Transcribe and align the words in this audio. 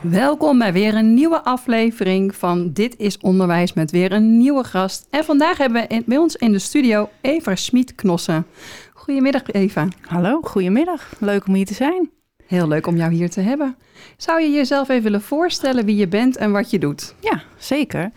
Welkom 0.00 0.58
bij 0.58 0.72
weer 0.72 0.94
een 0.94 1.14
nieuwe 1.14 1.42
aflevering 1.44 2.34
van 2.34 2.72
Dit 2.72 2.96
is 2.96 3.18
Onderwijs 3.18 3.72
met 3.72 3.90
weer 3.90 4.12
een 4.12 4.36
nieuwe 4.38 4.64
gast. 4.64 5.06
En 5.10 5.24
vandaag 5.24 5.58
hebben 5.58 5.82
we 5.82 5.86
in- 5.94 6.02
bij 6.06 6.16
ons 6.16 6.36
in 6.36 6.52
de 6.52 6.58
studio 6.58 7.08
Eva 7.20 7.54
Smit-Knossen. 7.54 8.46
Goedemiddag 8.94 9.42
Eva. 9.52 9.88
Hallo, 10.00 10.40
goedemiddag. 10.42 11.12
Leuk 11.18 11.46
om 11.46 11.54
hier 11.54 11.66
te 11.66 11.74
zijn. 11.74 12.10
Heel 12.46 12.68
leuk 12.68 12.86
om 12.86 12.96
jou 12.96 13.12
hier 13.12 13.30
te 13.30 13.40
hebben. 13.40 13.76
Zou 14.16 14.40
je 14.42 14.50
jezelf 14.50 14.88
even 14.88 15.02
willen 15.02 15.22
voorstellen 15.22 15.84
wie 15.84 15.96
je 15.96 16.08
bent 16.08 16.36
en 16.36 16.52
wat 16.52 16.70
je 16.70 16.78
doet? 16.78 17.14
Ja, 17.20 17.42
zeker. 17.58 18.10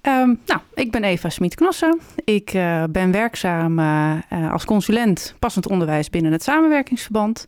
Ehm, 0.00 0.34
nou, 0.46 0.60
ik 0.74 0.90
ben 0.90 1.04
Eva 1.04 1.28
Smit-Knossen. 1.28 2.00
Ik 2.24 2.50
eh, 2.54 2.84
ben 2.90 3.10
werkzaam 3.12 3.78
eh, 3.78 4.12
eh, 4.28 4.52
als 4.52 4.64
consulent 4.64 5.34
passend 5.38 5.68
onderwijs 5.68 6.10
binnen 6.10 6.32
het 6.32 6.42
samenwerkingsverband. 6.42 7.46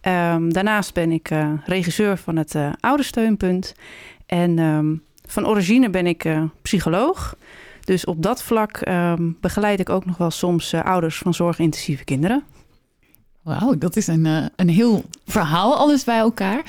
Ehm, 0.00 0.48
daarnaast 0.48 0.94
ben 0.94 1.12
ik 1.12 1.30
eh, 1.30 1.52
regisseur 1.64 2.16
van 2.16 2.36
het 2.36 2.54
eh 2.54 2.72
Oudersteunpunt. 2.80 3.74
En 4.26 4.58
ehm, 4.58 4.96
van 5.26 5.46
origine 5.46 5.90
ben 5.90 6.06
ik 6.06 6.24
eh, 6.24 6.42
psycholoog. 6.62 7.36
Dus 7.84 8.04
op 8.04 8.22
dat 8.22 8.42
vlak 8.42 8.76
ehm, 8.76 9.30
begeleid 9.40 9.80
ik 9.80 9.88
ook 9.88 10.04
nog 10.04 10.16
wel 10.16 10.30
soms 10.30 10.74
ouders 10.74 11.18
van 11.18 11.34
zorgintensieve 11.34 12.04
kinderen. 12.04 12.42
Wauw, 13.42 13.78
dat 13.78 13.96
is 13.96 14.06
een, 14.06 14.50
een 14.56 14.68
heel 14.68 15.04
verhaal 15.26 15.76
alles 15.76 16.04
bij 16.04 16.18
elkaar. 16.18 16.62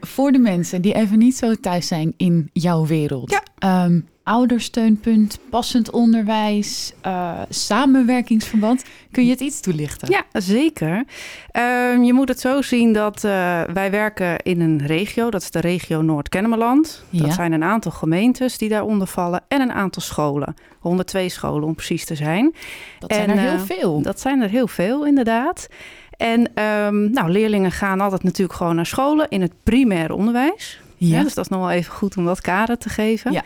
Voor 0.00 0.32
de 0.32 0.38
mensen 0.38 0.82
die 0.82 0.94
even 0.94 1.18
niet 1.18 1.36
zo 1.36 1.54
thuis 1.54 1.86
zijn 1.86 2.14
in 2.16 2.50
jouw 2.52 2.86
wereld. 2.86 3.30
Ja. 3.30 3.90
Oudersteunpunt, 4.24 5.38
passend 5.50 5.90
onderwijs, 5.90 6.92
eh, 7.00 7.40
samenwerkingsverband. 7.48 8.84
Kun 9.10 9.24
je 9.24 9.30
het 9.30 9.40
iets 9.40 9.60
toelichten? 9.60 10.10
Ja, 10.10 10.40
zeker. 10.40 11.04
Ehm, 11.50 12.02
je 12.02 12.12
moet 12.12 12.28
het 12.28 12.40
zo 12.40 12.62
zien 12.62 12.92
dat 12.92 13.24
eh, 13.24 13.62
wij 13.62 13.90
werken 13.90 14.38
in 14.38 14.60
een 14.60 14.86
regio. 14.86 15.30
Dat 15.30 15.42
is 15.42 15.50
de 15.50 15.60
regio 15.60 16.02
Noord-Kennemerland. 16.02 17.04
Ja. 17.10 17.22
Dat 17.22 17.32
zijn 17.32 17.52
een 17.52 17.64
aantal 17.64 17.92
gemeentes 17.92 18.58
die 18.58 18.68
daaronder 18.68 19.06
vallen. 19.06 19.42
En 19.48 19.60
een 19.60 19.72
aantal 19.72 20.02
scholen. 20.02 20.54
102 20.78 21.28
scholen 21.28 21.64
om 21.64 21.74
precies 21.74 22.04
te 22.04 22.14
zijn. 22.14 22.54
Dat 22.98 23.12
zijn 23.12 23.30
er 23.30 23.38
heel 23.38 23.52
eh, 23.52 23.60
veel. 23.60 24.02
Dat 24.02 24.20
zijn 24.20 24.42
er 24.42 24.48
heel 24.48 24.68
veel, 24.68 25.06
inderdaad. 25.06 25.68
En 26.16 26.54
ehm, 26.54 27.10
nou, 27.10 27.30
leerlingen 27.30 27.72
gaan 27.72 28.00
altijd 28.00 28.22
natuurlijk 28.22 28.58
gewoon 28.58 28.76
naar 28.76 28.86
scholen 28.86 29.28
in 29.28 29.40
het 29.40 29.52
primair 29.62 30.12
onderwijs. 30.12 30.80
ja. 30.96 31.16
Ja, 31.16 31.22
dus 31.22 31.34
dat 31.34 31.44
is 31.44 31.50
nog 31.50 31.60
wel 31.60 31.70
even 31.70 31.92
goed 31.92 32.16
om 32.16 32.24
dat 32.24 32.40
kader 32.40 32.78
te 32.78 32.88
geven. 32.88 33.32
Ja. 33.32 33.42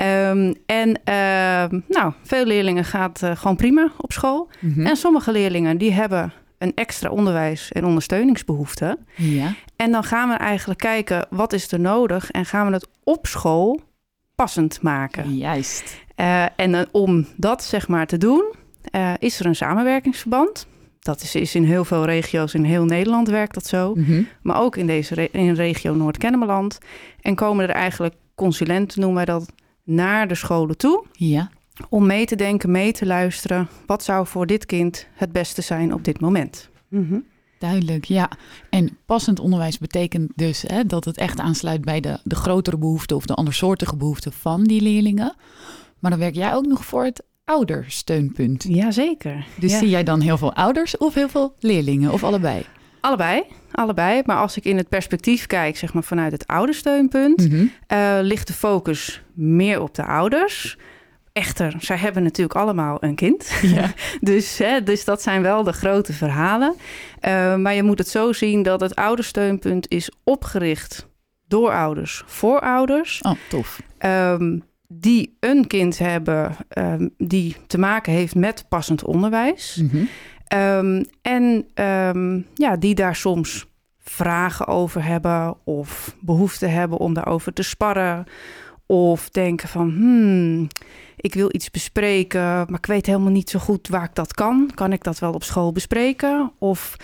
Ehm, 0.00 0.52
en 0.66 1.00
ehm, 1.04 1.80
nou, 1.88 2.12
veel 2.22 2.44
leerlingen 2.44 2.84
gaat 2.84 3.22
eh, 3.22 3.36
gewoon 3.36 3.56
prima 3.56 3.90
op 3.96 4.12
school. 4.12 4.48
Mhm. 4.60 4.86
En 4.86 4.96
sommige 4.96 5.32
leerlingen 5.32 5.78
die 5.78 5.92
hebben 5.92 6.32
een 6.58 6.72
extra 6.74 7.10
onderwijs- 7.10 7.72
en 7.72 7.84
ondersteuningsbehoefte. 7.84 8.98
ja. 9.16 9.54
En 9.76 9.90
dan 9.92 10.04
gaan 10.04 10.28
we 10.28 10.34
eigenlijk 10.34 10.80
kijken 10.80 11.26
wat 11.30 11.52
is 11.52 11.72
er 11.72 11.80
nodig 11.80 12.30
en 12.30 12.44
gaan 12.46 12.66
we 12.66 12.72
het 12.72 12.88
op 13.04 13.26
school 13.26 13.80
passend 14.34 14.82
maken. 14.82 15.36
Juist. 15.36 15.96
Eh, 16.14 16.44
en 16.56 16.74
eh, 16.74 16.80
om 16.90 17.26
dat 17.36 17.64
zeg 17.64 17.88
maar 17.88 18.06
te 18.06 18.18
doen, 18.18 18.54
is 19.18 19.40
er 19.40 19.46
een 19.46 19.56
samenwerkingsverband. 19.56 20.66
Dat 21.00 21.22
is, 21.22 21.34
is 21.34 21.54
in 21.54 21.64
heel 21.64 21.84
veel 21.84 22.04
regio's 22.04 22.54
in 22.54 22.64
heel 22.64 22.84
Nederland 22.84 23.28
werkt 23.28 23.54
dat 23.54 23.66
zo. 23.66 23.94
Mhm. 23.94 24.22
Maar 24.42 24.60
ook 24.60 24.76
in 24.76 24.86
deze 24.86 25.14
re- 25.14 25.28
in 25.32 25.54
regio 25.54 25.94
Noord-Kennemerland. 25.94 26.78
En 27.20 27.34
komen 27.34 27.68
er 27.68 27.74
eigenlijk 27.74 28.14
consulenten, 28.34 29.00
noemen 29.00 29.16
wij 29.16 29.34
dat, 29.34 29.52
naar 29.84 30.28
de 30.28 30.34
scholen 30.34 30.76
toe. 30.76 31.04
Ja. 31.12 31.50
Om 31.88 32.06
mee 32.06 32.26
te 32.26 32.36
denken, 32.36 32.70
mee 32.70 32.92
te 32.92 33.06
luisteren. 33.06 33.68
Wat 33.86 34.04
zou 34.04 34.26
voor 34.26 34.46
dit 34.46 34.66
kind 34.66 35.06
het 35.14 35.32
beste 35.32 35.62
zijn 35.62 35.94
op 35.94 36.04
dit 36.04 36.20
moment? 36.20 36.68
Duidelijk, 37.58 38.04
ja. 38.04 38.30
En 38.70 38.98
passend 39.06 39.40
onderwijs 39.40 39.78
betekent 39.78 40.32
dus 40.34 40.62
hè, 40.66 40.84
dat 40.84 41.04
het 41.04 41.16
echt 41.16 41.38
aansluit 41.40 41.80
bij 41.84 42.00
de, 42.00 42.18
de 42.24 42.34
grotere 42.34 42.78
behoeften 42.78 43.16
of 43.16 43.26
de 43.26 43.34
andersoortige 43.34 43.96
behoeften 43.96 44.32
van 44.32 44.64
die 44.64 44.80
leerlingen. 44.80 45.34
Maar 45.98 46.10
dan 46.10 46.20
werk 46.20 46.34
jij 46.34 46.54
ook 46.54 46.66
nog 46.66 46.84
voor 46.84 47.04
het 47.04 47.22
oudersteunpunt. 47.44 48.64
Jazeker. 48.68 49.46
Dus 49.58 49.72
Ja. 49.72 49.78
zie 49.78 49.88
jij 49.88 50.02
dan 50.04 50.20
heel 50.20 50.38
veel 50.38 50.54
ouders 50.54 50.96
of 50.96 51.14
heel 51.14 51.28
veel 51.28 51.54
leerlingen 51.58 52.12
of 52.12 52.24
allebei? 52.24 52.64
Allebei, 53.00 53.42
allebei. 53.80 54.22
Maar 54.24 54.36
als 54.36 54.56
ik 54.56 54.64
in 54.64 54.76
het 54.76 54.88
perspectief 54.88 55.46
kijk, 55.46 55.76
zeg 55.76 55.92
maar 55.92 56.02
vanuit 56.02 56.32
het 56.32 56.46
oudersteunpunt, 56.46 57.48
Mhm. 57.50 57.64
eh, 57.86 58.18
ligt 58.20 58.46
de 58.46 58.52
focus 58.52 59.22
meer 59.34 59.80
op 59.80 59.94
de 59.94 60.04
ouders. 60.04 60.76
Echter, 61.32 61.74
zij 61.78 61.96
hebben 61.96 62.22
natuurlijk 62.22 62.58
allemaal 62.58 62.96
een 63.00 63.14
kind. 63.14 63.52
Ja. 63.62 63.92
Dus, 64.20 64.58
hè, 64.58 64.82
dus 64.82 65.04
dat 65.04 65.22
zijn 65.22 65.42
wel 65.42 65.62
de 65.62 65.72
grote 65.72 66.12
verhalen. 66.12 66.74
Eh, 67.20 67.56
maar 67.56 67.74
je 67.74 67.82
moet 67.82 67.98
het 67.98 68.08
zo 68.08 68.32
zien 68.32 68.62
dat 68.62 68.80
het 68.80 68.94
oudersteunpunt 68.96 69.88
is 69.90 70.10
opgericht 70.24 71.08
door 71.48 71.72
ouders 71.72 72.22
voor 72.26 72.60
ouders. 72.60 73.20
Oh, 73.22 73.32
tof. 73.48 73.80
ehm, 73.98 74.58
die 74.88 75.36
een 75.40 75.66
kind 75.66 75.98
hebben 75.98 76.56
ehm, 76.68 77.08
die 77.18 77.56
te 77.66 77.78
maken 77.78 78.12
heeft 78.12 78.34
met 78.34 78.64
passend 78.68 79.04
onderwijs. 79.04 79.76
Mhm. 79.82 80.04
Ehm, 80.46 81.02
en 81.22 81.66
ja, 82.54 82.76
die 82.78 82.94
daar 82.94 83.16
soms 83.16 83.66
vragen 84.10 84.66
over 84.66 85.04
hebben 85.04 85.56
of 85.64 86.16
behoefte 86.20 86.66
hebben 86.66 86.98
om 86.98 87.14
daarover 87.14 87.52
te 87.52 87.62
sparren. 87.62 88.24
Of 88.86 89.28
denken 89.28 89.68
van, 89.68 89.90
hmm, 89.90 90.68
ik 91.16 91.34
wil 91.34 91.48
iets 91.52 91.70
bespreken, 91.70 92.40
maar 92.40 92.78
ik 92.78 92.86
weet 92.86 93.06
helemaal 93.06 93.32
niet 93.32 93.50
zo 93.50 93.58
goed 93.58 93.88
waar 93.88 94.04
ik 94.04 94.14
dat 94.14 94.34
kan. 94.34 94.70
Kan 94.74 94.92
ik 94.92 95.04
dat 95.04 95.18
wel 95.18 95.32
op 95.32 95.42
school 95.42 95.72
bespreken? 95.72 96.52
Of, 96.58 96.96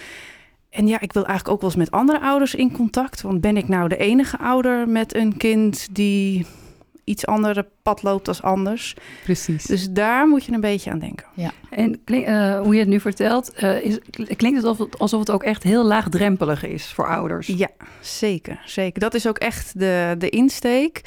en 0.71 0.87
ja, 0.87 1.01
ik 1.01 1.13
wil 1.13 1.25
eigenlijk 1.25 1.55
ook 1.55 1.61
wel 1.61 1.71
eens 1.71 1.91
met 1.91 1.91
andere 1.91 2.21
ouders 2.21 2.55
in 2.55 2.73
contact. 2.73 3.23
Want 3.23 3.41
ben 3.41 3.57
ik 3.57 3.69
nou 3.69 3.89
de 3.89 3.97
enige 3.97 4.39
ouder 4.39 4.89
met 4.89 5.15
een 5.15 5.37
kind 5.37 5.89
die 5.95 6.47
iets 7.07 7.27
andere 7.27 7.67
pad 7.83 8.03
loopt 8.03 8.29
als 8.29 8.43
anders? 8.43 8.95
Precies. 9.25 9.65
Dus 9.65 9.91
daar 9.91 10.29
moet 10.29 10.45
je 10.45 10.53
een 10.53 10.61
beetje 10.61 10.91
aan 10.91 10.99
denken. 10.99 11.27
En 11.71 12.01
klink- 12.05 12.27
eh, 12.27 12.61
hoe 12.61 12.73
je 12.75 12.81
het 12.81 12.89
nu 12.89 13.01
vertelt, 13.01 13.53
eh, 13.53 13.85
is, 13.85 13.99
klinkt 14.37 14.57
het 14.57 14.65
alsof, 14.67 14.79
het 14.79 14.99
alsof 14.99 15.21
het 15.21 15.31
ook 15.31 15.43
echt 15.43 15.63
heel 15.63 15.85
laagdrempelig 15.85 16.65
is 16.65 16.87
voor 16.87 17.07
ouders. 17.09 17.47
Ja, 17.47 17.69
zeker, 18.01 18.61
zeker. 18.65 19.01
Dat 19.01 19.15
is 19.15 19.27
ook 19.29 19.39
echt 19.39 19.79
de, 19.79 20.15
de 20.19 20.29
insteek. 20.29 21.03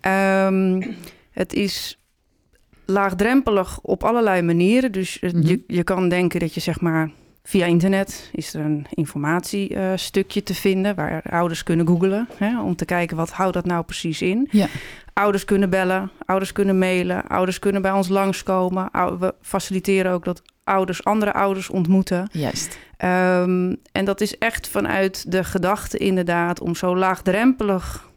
Ehm, 0.00 0.82
het 1.30 1.52
is 1.52 1.98
laagdrempelig 2.84 3.78
op 3.80 4.04
allerlei 4.04 4.42
manieren. 4.42 4.92
Dus 4.92 5.18
Mhm. 5.20 5.46
je, 5.46 5.64
je 5.66 5.84
kan 5.84 6.08
denken 6.08 6.40
dat 6.40 6.54
je 6.54 6.60
zeg 6.60 6.80
maar 6.80 7.10
via 7.42 7.66
internet 7.66 8.30
is 8.32 8.54
er 8.54 8.64
een 8.64 8.86
informatiestukje 8.90 10.42
te 10.42 10.54
vinden 10.54 10.94
waar 10.94 11.22
ouders 11.30 11.62
kunnen 11.62 11.86
googlen 11.86 12.28
hè, 12.36 12.60
om 12.62 12.76
te 12.76 12.84
kijken 12.84 13.16
wat 13.16 13.30
houdt 13.30 13.54
dat 13.54 13.64
nou 13.64 13.84
precies 13.84 14.22
in. 14.22 14.48
Ja. 14.50 14.66
Ouders 15.12 15.44
kunnen 15.44 15.70
bellen, 15.70 16.10
ouders 16.24 16.52
kunnen 16.52 16.78
mailen, 16.78 17.26
ouders 17.26 17.58
kunnen 17.58 17.82
bij 17.82 17.92
ons 17.92 18.08
langskomen. 18.08 18.88
We 19.18 19.34
faciliteren 19.40 20.12
ook 20.12 20.24
dat 20.24 20.42
ouders 20.64 21.04
andere 21.04 21.32
ouders 21.32 21.70
ontmoeten. 21.70 22.28
Juist. 22.32 22.78
Ehm, 22.96 23.74
en 23.92 24.04
dat 24.04 24.20
is 24.20 24.38
echt 24.38 24.68
vanuit 24.68 25.32
de 25.32 25.44
gedachte 25.44 25.98
inderdaad 25.98 26.60
om 26.60 26.74
zo 26.74 26.96
laagdrempelig 26.96 28.10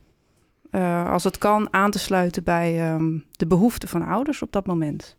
eh, 0.71 1.11
als 1.11 1.23
het 1.23 1.37
kan 1.37 1.67
aan 1.71 1.91
te 1.91 1.99
sluiten 1.99 2.43
bij 2.43 2.81
ehm, 2.81 3.17
de 3.31 3.47
behoeften 3.47 3.89
van 3.89 4.05
ouders 4.05 4.41
op 4.41 4.51
dat 4.51 4.65
moment. 4.65 5.17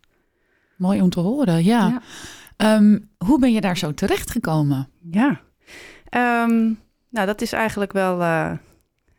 Mooi 0.75 1.01
om 1.01 1.09
te 1.09 1.19
horen, 1.19 1.63
ja. 1.63 1.87
Ja. 1.87 2.01
Ehm, 2.57 2.97
hoe 3.17 3.39
ben 3.39 3.53
je 3.53 3.61
daar 3.61 3.77
zo 3.77 3.93
terecht 3.93 4.31
gekomen? 4.31 4.89
Ja, 5.11 5.39
Ehm, 6.09 6.63
nou 7.09 7.25
dat 7.25 7.41
is 7.41 7.51
eigenlijk 7.53 7.91
wel, 7.91 8.21
eh, 8.21 8.51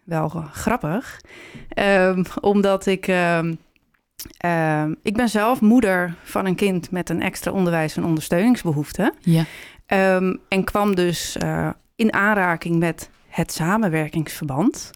wel 0.04 0.28
grappig. 0.52 1.20
Ehm, 1.68 2.24
omdat 2.40 2.86
ik, 2.86 3.06
ik 5.02 5.16
ben 5.16 5.28
zelf 5.28 5.60
moeder 5.60 6.14
van 6.22 6.46
een 6.46 6.54
kind 6.54 6.90
met 6.90 7.10
een 7.10 7.22
extra 7.22 7.50
onderwijs- 7.52 7.96
en 7.96 8.04
ondersteuningsbehoefte. 8.04 9.12
Ja. 9.20 9.44
En 10.48 10.64
kwam 10.64 10.94
dus 10.94 11.36
eh, 11.36 11.70
in 11.96 12.12
aanraking 12.12 12.78
met 12.78 13.10
het 13.28 13.52
samenwerkingsverband. 13.52 14.90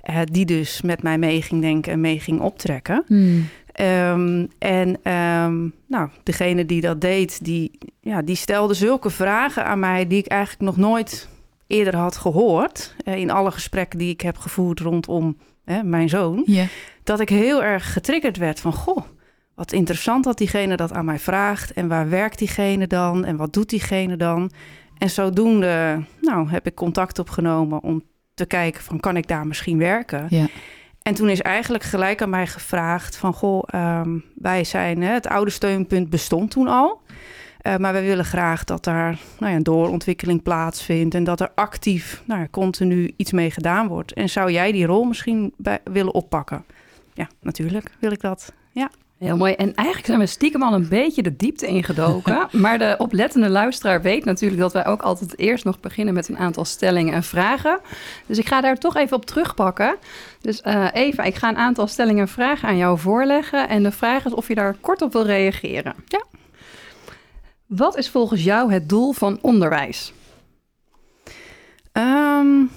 eh, 0.00 0.20
die 0.24 0.44
dus 0.44 0.82
met 0.82 1.02
mij 1.02 1.18
mee 1.18 1.42
ging 1.42 1.60
denken 1.60 1.92
en 1.92 2.00
mee 2.00 2.20
ging 2.20 2.40
optrekken. 2.40 3.04
Hmm. 3.06 3.48
Ehm, 3.78 4.46
en 4.58 4.98
ehm, 5.02 5.68
nou, 5.86 6.08
degene 6.22 6.66
die 6.66 6.80
dat 6.80 7.00
deed, 7.00 7.44
die, 7.44 7.78
ja, 8.00 8.22
die 8.22 8.36
stelde 8.36 8.74
zulke 8.74 9.10
vragen 9.10 9.64
aan 9.64 9.78
mij 9.78 10.06
die 10.06 10.18
ik 10.18 10.26
eigenlijk 10.26 10.62
nog 10.62 10.76
nooit 10.76 11.28
eerder 11.66 11.96
had 11.96 12.16
gehoord. 12.16 12.94
eh, 13.04 13.16
in 13.16 13.30
alle 13.30 13.50
gesprekken 13.50 13.98
die 13.98 14.12
ik 14.12 14.20
heb 14.20 14.36
gevoerd 14.36 14.80
rondom 14.80 15.36
hè, 15.64 15.82
mijn 15.82 16.08
zoon. 16.08 16.42
Dat 17.04 17.20
ik 17.20 17.28
heel 17.28 17.62
erg 17.62 17.92
getriggerd 17.92 18.36
werd 18.36 18.60
van, 18.60 18.72
goh, 18.72 19.04
wat 19.54 19.72
interessant 19.72 20.24
dat 20.24 20.38
diegene 20.38 20.76
dat 20.76 20.92
aan 20.92 21.04
mij 21.04 21.18
vraagt. 21.18 21.72
En 21.72 21.88
waar 21.88 22.08
werkt 22.08 22.38
diegene 22.38 22.86
dan? 22.86 23.24
En 23.24 23.36
wat 23.36 23.52
doet 23.52 23.70
diegene 23.70 24.16
dan? 24.16 24.50
En 24.98 25.10
zodoende 25.10 26.04
nou, 26.20 26.48
heb 26.48 26.66
ik 26.66 26.74
contact 26.74 27.18
opgenomen 27.18 27.82
om 27.82 28.02
te 28.34 28.46
kijken 28.46 28.82
van 28.82 29.00
kan 29.00 29.16
ik 29.16 29.28
daar 29.28 29.46
misschien 29.46 29.78
werken? 29.78 30.26
Ja. 30.30 30.46
En 31.08 31.14
toen 31.14 31.28
is 31.28 31.40
eigenlijk 31.40 31.84
gelijk 31.84 32.22
aan 32.22 32.30
mij 32.30 32.46
gevraagd 32.46 33.16
van 33.16 33.32
goh, 33.32 33.62
ehm, 33.66 34.18
wij 34.34 34.64
zijn, 34.64 35.02
het 35.02 35.26
oude 35.26 35.50
steunpunt 35.50 36.10
bestond 36.10 36.50
toen 36.50 36.66
al. 36.66 37.00
Uh, 37.62 37.76
maar 37.76 37.92
we 37.92 38.00
willen 38.00 38.24
graag 38.24 38.64
dat 38.64 38.84
daar 38.84 39.18
nou 39.38 39.50
ja, 39.50 39.56
een 39.56 39.62
doorontwikkeling 39.62 40.42
plaatsvindt 40.42 41.14
en 41.14 41.24
dat 41.24 41.40
er 41.40 41.50
actief 41.54 42.22
nou 42.26 42.48
continu 42.50 43.12
iets 43.16 43.32
mee 43.32 43.50
gedaan 43.50 43.88
wordt. 43.88 44.12
En 44.12 44.28
zou 44.28 44.52
jij 44.52 44.72
die 44.72 44.86
rol 44.86 45.04
misschien 45.04 45.54
willen 45.84 46.14
oppakken? 46.14 46.64
Ja, 47.14 47.28
natuurlijk 47.40 47.90
wil 47.98 48.12
ik 48.12 48.20
dat. 48.20 48.52
Ja. 48.72 48.90
Heel 49.18 49.36
mooi. 49.36 49.52
En 49.52 49.74
eigenlijk 49.74 50.06
zijn 50.06 50.18
we 50.18 50.26
stiekem 50.26 50.62
al 50.62 50.72
een 50.72 50.88
beetje 50.88 51.22
de 51.22 51.36
diepte 51.36 51.66
ingedoken. 51.66 52.48
maar 52.62 52.78
de 52.78 52.94
oplettende 52.98 53.48
luisteraar 53.48 54.02
weet 54.02 54.24
natuurlijk 54.24 54.60
dat 54.60 54.72
wij 54.72 54.86
ook 54.86 55.02
altijd 55.02 55.38
eerst 55.38 55.64
nog 55.64 55.80
beginnen 55.80 56.14
met 56.14 56.28
een 56.28 56.38
aantal 56.38 56.64
stellingen 56.64 57.14
en 57.14 57.22
vragen. 57.22 57.80
Dus 58.26 58.38
ik 58.38 58.48
ga 58.48 58.60
daar 58.60 58.78
toch 58.78 58.96
even 58.96 59.16
op 59.16 59.26
terugpakken. 59.26 59.96
Dus 60.40 60.62
uh, 60.66 60.88
Eva, 60.92 61.22
ik 61.22 61.34
ga 61.34 61.48
een 61.48 61.56
aantal 61.56 61.86
stellingen 61.86 62.20
en 62.20 62.28
vragen 62.28 62.68
aan 62.68 62.76
jou 62.76 62.98
voorleggen. 62.98 63.68
En 63.68 63.82
de 63.82 63.92
vraag 63.92 64.24
is 64.24 64.32
of 64.32 64.48
je 64.48 64.54
daar 64.54 64.76
kort 64.80 65.02
op 65.02 65.12
wil 65.12 65.24
reageren. 65.24 65.94
Ja. 66.06 66.24
Wat 67.66 67.96
is 67.96 68.10
volgens 68.10 68.44
jou 68.44 68.72
het 68.72 68.88
doel 68.88 69.12
van 69.12 69.38
onderwijs? 69.40 70.12
Um, 71.92 72.70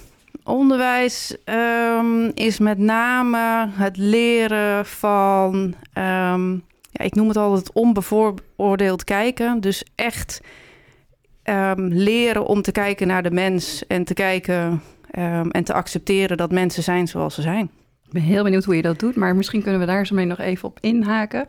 onderwijs 0.44 1.36
um, 1.44 2.30
is 2.34 2.58
met 2.58 2.78
name 2.78 3.68
het 3.72 3.96
leren 3.96 4.86
van, 4.86 5.54
um, 5.98 6.64
ja, 6.90 7.04
ik 7.04 7.14
noem 7.14 7.28
het 7.28 7.36
altijd 7.36 7.72
onbevooroordeeld 7.72 9.04
kijken. 9.04 9.60
Dus 9.60 9.84
echt 9.94 10.40
leren 11.76 12.46
om 12.46 12.62
te 12.62 12.72
kijken 12.72 13.06
naar 13.06 13.22
de 13.22 13.30
mens 13.30 13.86
en 13.86 14.04
te 14.04 14.14
kijken 14.14 14.82
en 15.50 15.64
te 15.64 15.72
accepteren 15.72 16.36
dat 16.36 16.52
mensen 16.52 16.82
zijn 16.82 17.08
zoals 17.08 17.34
ze 17.34 17.42
zijn. 17.42 17.70
Ik 18.12 18.18
ben 18.18 18.28
heel 18.28 18.42
benieuwd 18.42 18.64
hoe 18.64 18.76
je 18.76 18.82
dat 18.82 18.98
doet, 18.98 19.16
maar 19.16 19.36
misschien 19.36 19.62
kunnen 19.62 19.80
we 19.80 19.86
daar 19.86 20.06
zo 20.06 20.14
mee 20.14 20.24
nog 20.24 20.38
even 20.38 20.68
op 20.68 20.78
inhaken. 20.80 21.48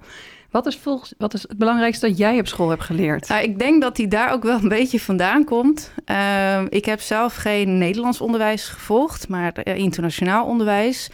Wat 0.52 0.66
is, 0.66 0.78
volgens, 0.78 1.14
wat 1.18 1.34
is 1.34 1.42
het 1.42 1.58
belangrijkste 1.58 2.08
dat 2.08 2.18
jij 2.18 2.40
op 2.40 2.48
school 2.48 2.70
hebt 2.70 2.84
geleerd? 2.84 3.28
Nou, 3.28 3.44
ik 3.44 3.60
denk 3.60 3.82
dat 3.82 3.96
die 3.96 4.08
daar 4.08 4.32
ook 4.32 4.44
wel 4.44 4.60
een 4.62 4.68
beetje 4.68 5.00
vandaan 5.00 5.44
komt. 5.44 5.94
Uh, 6.12 6.62
ik 6.70 6.86
heb 6.86 7.00
zelf 7.00 7.36
geen 7.36 7.78
Nederlands 7.78 8.22
onderwijs 8.22 8.68
gevolgd, 8.68 9.28
maar 9.28 9.54
uh, 9.64 9.76
internationaal 9.76 10.46
onderwijs. 10.46 11.10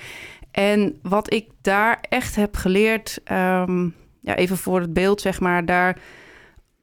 En 0.51 0.99
wat 1.01 1.33
ik 1.33 1.47
daar 1.61 1.97
echt 2.09 2.35
heb 2.35 2.55
geleerd, 2.55 3.19
um, 3.31 3.95
ja, 4.21 4.35
even 4.35 4.57
voor 4.57 4.79
het 4.79 4.93
beeld 4.93 5.21
zeg 5.21 5.39
maar, 5.39 5.65
daar 5.65 5.97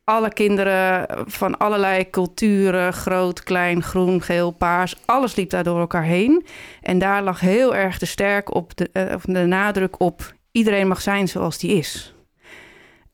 alle 0.07 0.33
kinderen 0.33 1.07
van 1.27 1.59
allerlei 1.59 2.11
culturen, 2.11 2.93
groot, 2.93 3.43
klein, 3.43 3.83
groen, 3.83 4.23
geel, 4.23 4.51
paars, 4.51 4.97
alles 5.05 5.37
liep 5.37 5.51
daar 5.51 5.65
door 5.65 5.81
elkaar 5.81 6.05
heen. 6.05 6.47
En 6.83 6.99
daar 6.99 7.23
lag 7.23 7.41
heel 7.41 7.75
erg 7.75 7.99
de 7.99 8.07
sterk 8.07 8.55
op 8.55 8.77
de, 8.77 8.91
uh, 8.93 9.35
de 9.35 9.47
nadruk 9.47 10.01
op 10.01 10.35
iedereen 10.53 10.89
mag 10.89 11.01
zijn 11.01 11.29
zoals 11.29 11.59
die 11.59 11.71
is. 11.71 12.15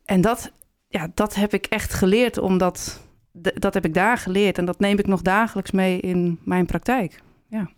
En 0.05 0.21
dat, 0.21 0.53
ja, 0.89 1.09
dat 1.15 1.35
heb 1.35 1.55
ik 1.55 1.67
echt 1.67 1.95
geleerd, 1.95 2.39
omdat 2.39 3.01
dat 3.33 3.75
heb 3.75 3.85
ik 3.85 3.95
daar 3.95 4.19
geleerd. 4.19 4.59
En 4.59 4.65
dat 4.65 4.79
neem 4.81 4.99
ik 4.99 5.07
nog 5.07 5.23
dagelijks 5.23 5.71
mee 5.71 6.01
in 6.01 6.39
mijn 6.45 6.67
praktijk. 6.67 7.23
Ja. 7.49 7.71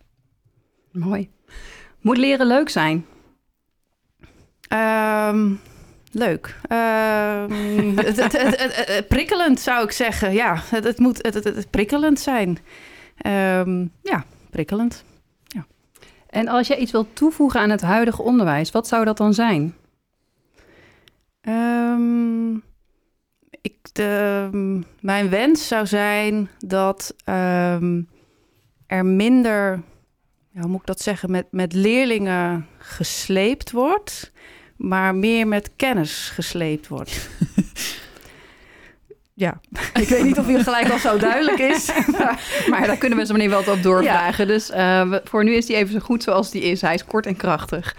Mooi. 0.92 1.30
Moet 2.00 2.16
leren 2.16 2.46
leuk 2.46 2.68
zijn? 2.68 3.06
Um, 4.68 5.60
leuk. 6.14 6.56
Het, 8.04 8.16
het, 8.16 8.32
het, 8.86 9.08
prikkelend 9.08 9.60
zou 9.60 9.84
ik 9.84 9.90
zeggen. 9.90 10.32
Ja, 10.32 10.60
het, 10.66 10.98
moet 10.98 11.18
het, 11.22 11.70
prikkelend 11.70 12.20
zijn. 12.20 12.58
Um, 13.26 13.92
ja, 14.02 14.24
prikkelend. 14.50 15.04
Ja. 15.46 15.66
En 16.26 16.48
als 16.48 16.66
je 16.66 16.76
iets 16.76 16.92
wilt 16.92 17.16
toevoegen 17.16 17.60
aan 17.60 17.70
het 17.70 17.82
huidige 17.82 18.22
onderwijs, 18.22 18.70
wat 18.70 18.88
zou 18.88 19.04
dat 19.04 19.16
dan 19.16 19.34
zijn? 19.34 19.74
Um, 21.48 22.62
ik, 23.60 23.74
de, 23.92 24.48
mijn 25.00 25.28
wens 25.28 25.68
zou 25.68 25.86
zijn 25.86 26.48
dat 26.58 27.14
um, 27.28 28.08
er 28.86 29.06
minder, 29.06 29.82
ja, 30.50 30.60
hoe 30.60 30.68
moet 30.68 30.80
ik 30.80 30.86
dat 30.86 31.00
zeggen, 31.00 31.30
met, 31.30 31.46
met 31.50 31.72
leerlingen 31.72 32.66
gesleept 32.78 33.70
wordt, 33.70 34.32
maar 34.76 35.14
meer 35.14 35.48
met 35.48 35.70
kennis 35.76 36.30
gesleept 36.34 36.88
wordt. 36.88 37.28
ja, 39.44 39.60
ik 39.94 40.08
weet 40.08 40.24
niet 40.24 40.38
of 40.38 40.46
hier 40.46 40.62
gelijk 40.62 40.90
al 40.90 40.98
zo 40.98 41.18
duidelijk 41.18 41.58
is. 41.58 41.86
maar, 42.18 42.64
maar 42.68 42.86
daar 42.86 42.96
kunnen 42.96 43.18
we 43.18 43.26
zo 43.26 43.32
meteen 43.32 43.50
wel 43.50 43.74
op 43.74 43.82
doorvragen. 43.82 44.46
Ja. 44.46 44.52
Dus 44.52 44.70
uh, 44.70 45.14
voor 45.24 45.44
nu 45.44 45.54
is 45.54 45.66
die 45.66 45.76
even 45.76 45.92
zo 45.92 45.98
goed 45.98 46.22
zoals 46.22 46.50
die 46.50 46.62
is. 46.62 46.80
Hij 46.80 46.94
is 46.94 47.04
kort 47.04 47.26
en 47.26 47.36
krachtig. 47.36 47.96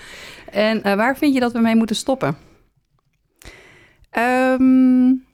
En 0.52 0.78
uh, 0.78 0.96
waar 0.96 1.18
vind 1.18 1.34
je 1.34 1.40
dat 1.40 1.52
we 1.52 1.60
mee 1.60 1.76
moeten 1.76 1.96
stoppen? 1.96 2.38
Um, 4.18 5.26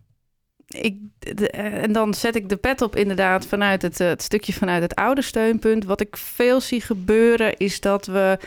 ik, 0.68 0.98
de, 1.20 1.50
en 1.50 1.92
dan 1.92 2.14
zet 2.14 2.36
ik 2.36 2.50
de 2.50 2.56
pet 2.56 2.82
op 2.82 2.96
inderdaad 2.96 3.46
vanuit 3.46 3.82
het, 3.82 3.98
het 3.98 4.22
stukje 4.22 4.54
vanuit 4.54 4.82
het 4.82 4.96
oude 4.96 5.22
steunpunt. 5.22 5.86
Wat 5.86 6.02
ik 6.02 6.18
veel 6.18 6.62
zie 6.62 6.82
gebeuren 6.82 7.58
is 7.58 7.80
dat 7.80 8.06
we 8.06 8.38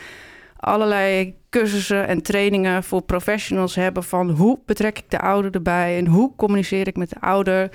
allerlei 0.65 1.35
cursussen 1.49 2.07
en 2.07 2.21
trainingen 2.21 2.83
voor 2.83 3.01
professionals 3.01 3.75
hebben 3.75 4.03
van 4.03 4.29
hoe 4.29 4.59
betrek 4.65 4.97
ik 4.97 5.09
de 5.09 5.19
ouder 5.19 5.51
erbij 5.51 5.97
en 5.97 6.07
hoe 6.07 6.35
communiceer 6.35 6.87
ik 6.87 6.97
met 6.97 7.09
de 7.09 7.19
ouder. 7.19 7.69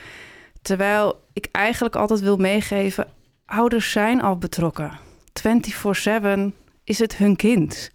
Terwijl 0.63 1.25
ik 1.33 1.49
eigenlijk 1.53 1.97
altijd 1.97 2.21
wil 2.21 2.37
meegeven, 2.37 3.07
ouders 3.47 3.91
zijn 3.91 4.23
al 4.23 4.37
betrokken. 4.39 4.99
24/7 5.33 6.55
is 6.85 6.99
het 6.99 7.17
hun 7.17 7.37
kind. 7.37 7.91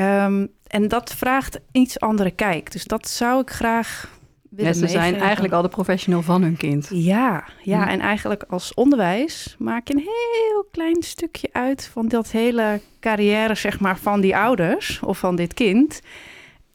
Um, 0.00 0.54
en 0.66 0.88
dat 0.88 1.14
vraagt 1.14 1.60
iets 1.72 2.00
andere 2.00 2.30
kijk. 2.30 2.72
Dus 2.72 2.84
dat 2.84 3.08
zou 3.08 3.40
ik 3.40 3.50
graag 3.50 4.15
willen 4.56 4.72
ja, 4.72 4.78
ze 4.78 4.88
zijn 4.88 5.14
eigenlijk 5.14 5.54
al 5.54 5.62
de 5.62 5.68
professional 5.68 6.22
van 6.22 6.42
hun 6.42 6.56
kind. 6.56 6.88
Ja, 6.90 7.44
ja, 7.62 7.88
en 7.88 8.00
eigenlijk 8.00 8.44
als 8.48 8.74
onderwijs 8.74 9.56
maak 9.58 9.88
je 9.88 9.94
een 9.94 10.00
heel 10.00 10.66
klein 10.70 11.02
stukje 11.02 11.48
uit 11.52 11.86
van 11.86 12.08
dat 12.08 12.30
hele 12.30 12.80
carrière, 13.00 13.54
zeg 13.54 13.80
maar, 13.80 13.98
van 13.98 14.20
die 14.20 14.36
ouders 14.36 15.00
of 15.00 15.18
van 15.18 15.36
dit 15.36 15.54
kind. 15.54 16.00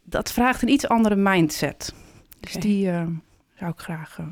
Dat 0.03 0.31
vraagt 0.31 0.61
een 0.61 0.69
iets 0.69 0.87
andere 0.87 1.15
mindset. 1.15 1.93
Dus 2.39 2.55
okay. 2.55 2.69
die 2.69 2.87
uh, 2.87 3.03
zou 3.55 3.71
ik 3.71 3.79
graag 3.79 4.17
uh, 4.19 4.25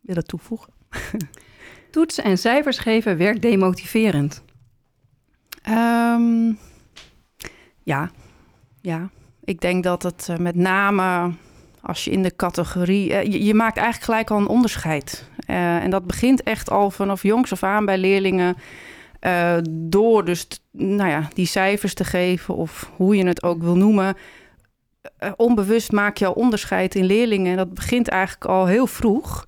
willen 0.00 0.26
toevoegen. 0.26 0.72
Toetsen 1.90 2.24
en 2.24 2.38
cijfers 2.38 2.78
geven 2.78 3.16
werkt 3.16 3.42
demotiverend. 3.42 4.42
Um, 5.68 6.58
ja, 7.82 8.10
ja, 8.80 9.10
ik 9.44 9.60
denk 9.60 9.84
dat 9.84 10.02
het 10.02 10.28
uh, 10.30 10.36
met 10.36 10.54
name 10.54 11.32
als 11.82 12.04
je 12.04 12.10
in 12.10 12.22
de 12.22 12.36
categorie. 12.36 13.10
Uh, 13.10 13.44
je, 13.46 13.54
maakt 13.54 13.76
eigenlijk 13.76 14.04
gelijk 14.04 14.30
al 14.30 14.38
een 14.38 14.56
onderscheid. 14.56 15.28
Uh, 15.46 15.76
en 15.76 15.90
dat 15.90 16.06
begint 16.06 16.42
echt 16.42 16.70
al 16.70 16.90
vanaf 16.90 17.22
jongs 17.22 17.52
af 17.52 17.62
aan 17.62 17.84
bij 17.84 17.98
leerlingen. 17.98 18.56
door 19.70 20.24
dus 20.24 20.46
nou 20.70 21.10
ja, 21.10 21.28
die 21.34 21.46
cijfers 21.46 21.94
te 21.94 22.04
geven, 22.04 22.54
of 22.54 22.90
hoe 22.96 23.16
je 23.16 23.26
het 23.26 23.42
ook 23.42 23.62
wil 23.62 23.76
noemen. 23.76 24.16
onbewust 25.36 25.92
maak 25.92 26.16
je 26.16 26.26
al 26.26 26.32
onderscheid 26.32 26.94
in 26.94 27.04
leerlingen. 27.04 27.50
En 27.50 27.56
dat 27.56 27.74
begint 27.74 28.08
eigenlijk 28.08 28.44
al 28.44 28.66
heel 28.66 28.86
vroeg. 28.86 29.46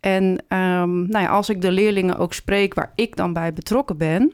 En 0.00 0.24
um, 0.24 1.08
nou 1.08 1.24
ja, 1.24 1.26
als 1.26 1.48
ik 1.48 1.60
de 1.60 1.70
leerlingen 1.70 2.18
ook 2.18 2.34
spreek 2.34 2.74
waar 2.74 2.92
ik 2.94 3.16
dan 3.16 3.32
bij 3.32 3.52
betrokken 3.52 3.96
ben. 3.96 4.32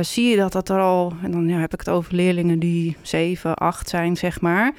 Zie 0.00 0.28
je 0.28 0.36
dat 0.36 0.52
dat 0.52 0.68
er 0.68 0.80
al, 0.80 1.12
en 1.22 1.30
dan 1.30 1.48
heb 1.48 1.72
ik 1.72 1.78
het 1.78 1.88
over 1.88 2.14
leerlingen 2.14 2.58
die 2.58 2.96
7, 3.02 3.54
8 3.54 3.88
zijn, 3.88 4.16
zeg 4.16 4.40
maar, 4.40 4.72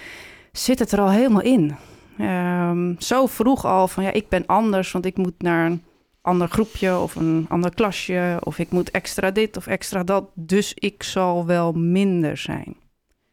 zit 0.57 0.79
het 0.79 0.91
er 0.91 0.99
al 0.99 1.09
helemaal 1.09 1.41
in. 1.41 1.75
Um, 2.19 2.95
zo 2.99 3.25
vroeg 3.25 3.65
al 3.65 3.87
van 3.87 4.03
ja, 4.03 4.11
ik 4.11 4.29
ben 4.29 4.45
anders, 4.45 4.91
want 4.91 5.05
ik 5.05 5.17
moet 5.17 5.41
naar 5.41 5.65
een 5.65 5.83
ander 6.21 6.47
groepje 6.47 6.97
of 6.97 7.15
een 7.15 7.45
ander 7.49 7.73
klasje, 7.73 8.39
of 8.43 8.59
ik 8.59 8.71
moet 8.71 8.91
extra 8.91 9.31
dit 9.31 9.57
of 9.57 9.67
extra 9.67 10.03
dat, 10.03 10.29
dus 10.33 10.73
ik 10.73 11.03
zal 11.03 11.45
wel 11.45 11.71
minder 11.71 12.37
zijn. 12.37 12.75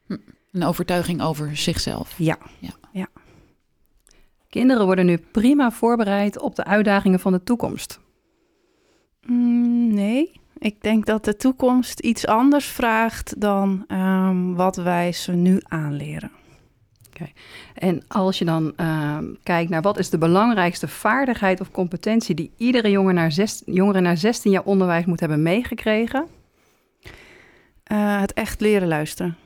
Hm. 0.06 0.16
Een 0.52 0.64
overtuiging 0.64 1.22
over 1.22 1.56
zichzelf. 1.56 2.14
Ja. 2.18 2.38
ja. 2.58 2.72
ja. 2.92 3.08
Kinderen 4.48 4.84
worden 4.84 5.06
nu 5.06 5.18
prima 5.18 5.70
voorbereid 5.70 6.38
op 6.38 6.54
de 6.54 6.64
uitdagingen 6.64 7.20
van 7.20 7.32
de 7.32 7.42
toekomst. 7.42 8.00
Mm, 9.26 9.94
nee. 9.94 10.40
Ik 10.58 10.82
denk 10.82 11.06
dat 11.06 11.24
de 11.24 11.36
toekomst 11.36 12.00
iets 12.00 12.26
anders 12.26 12.66
vraagt 12.66 13.40
dan 13.40 13.84
um, 13.88 14.54
wat 14.54 14.76
wij 14.76 15.12
ze 15.12 15.32
nu 15.32 15.60
aanleren. 15.62 16.30
Okay. 17.20 17.32
En 17.74 18.02
als 18.08 18.38
je 18.38 18.44
dan 18.44 18.72
uh, 18.76 19.18
kijkt 19.42 19.70
naar 19.70 19.82
wat 19.82 19.98
is 19.98 20.10
de 20.10 20.18
belangrijkste 20.18 20.88
vaardigheid 20.88 21.60
of 21.60 21.70
competentie 21.70 22.34
die 22.34 22.52
iedere 22.56 22.90
jongen 22.90 23.14
naar 23.14 23.32
zes, 23.32 23.62
jongere 23.66 24.00
na 24.00 24.14
16 24.14 24.50
jaar 24.50 24.62
onderwijs 24.64 25.04
moet 25.04 25.20
hebben 25.20 25.42
meegekregen? 25.42 26.26
Uh, 27.92 28.20
het 28.20 28.32
echt 28.32 28.60
leren 28.60 28.88
luisteren. 28.88 29.36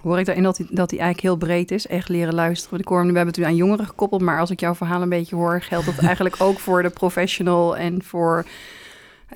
Hoor 0.00 0.18
ik 0.18 0.24
daarin 0.24 0.44
dat 0.44 0.56
die, 0.56 0.66
dat 0.70 0.90
die 0.90 0.98
eigenlijk 0.98 1.28
heel 1.28 1.48
breed 1.48 1.70
is, 1.70 1.86
echt 1.86 2.08
leren 2.08 2.34
luisteren. 2.34 2.78
Ik 2.78 2.88
hoor 2.88 3.00
we 3.00 3.06
hebben 3.06 3.26
het 3.26 3.36
nu 3.36 3.44
aan 3.44 3.56
jongeren 3.56 3.86
gekoppeld, 3.86 4.20
maar 4.20 4.40
als 4.40 4.50
ik 4.50 4.60
jouw 4.60 4.74
verhaal 4.74 5.02
een 5.02 5.08
beetje 5.08 5.36
hoor, 5.36 5.60
geldt 5.62 5.86
dat 5.86 5.98
eigenlijk 6.08 6.36
ook 6.38 6.58
voor 6.58 6.82
de 6.82 6.90
professional 6.90 7.76
en 7.76 8.02
voor... 8.02 8.46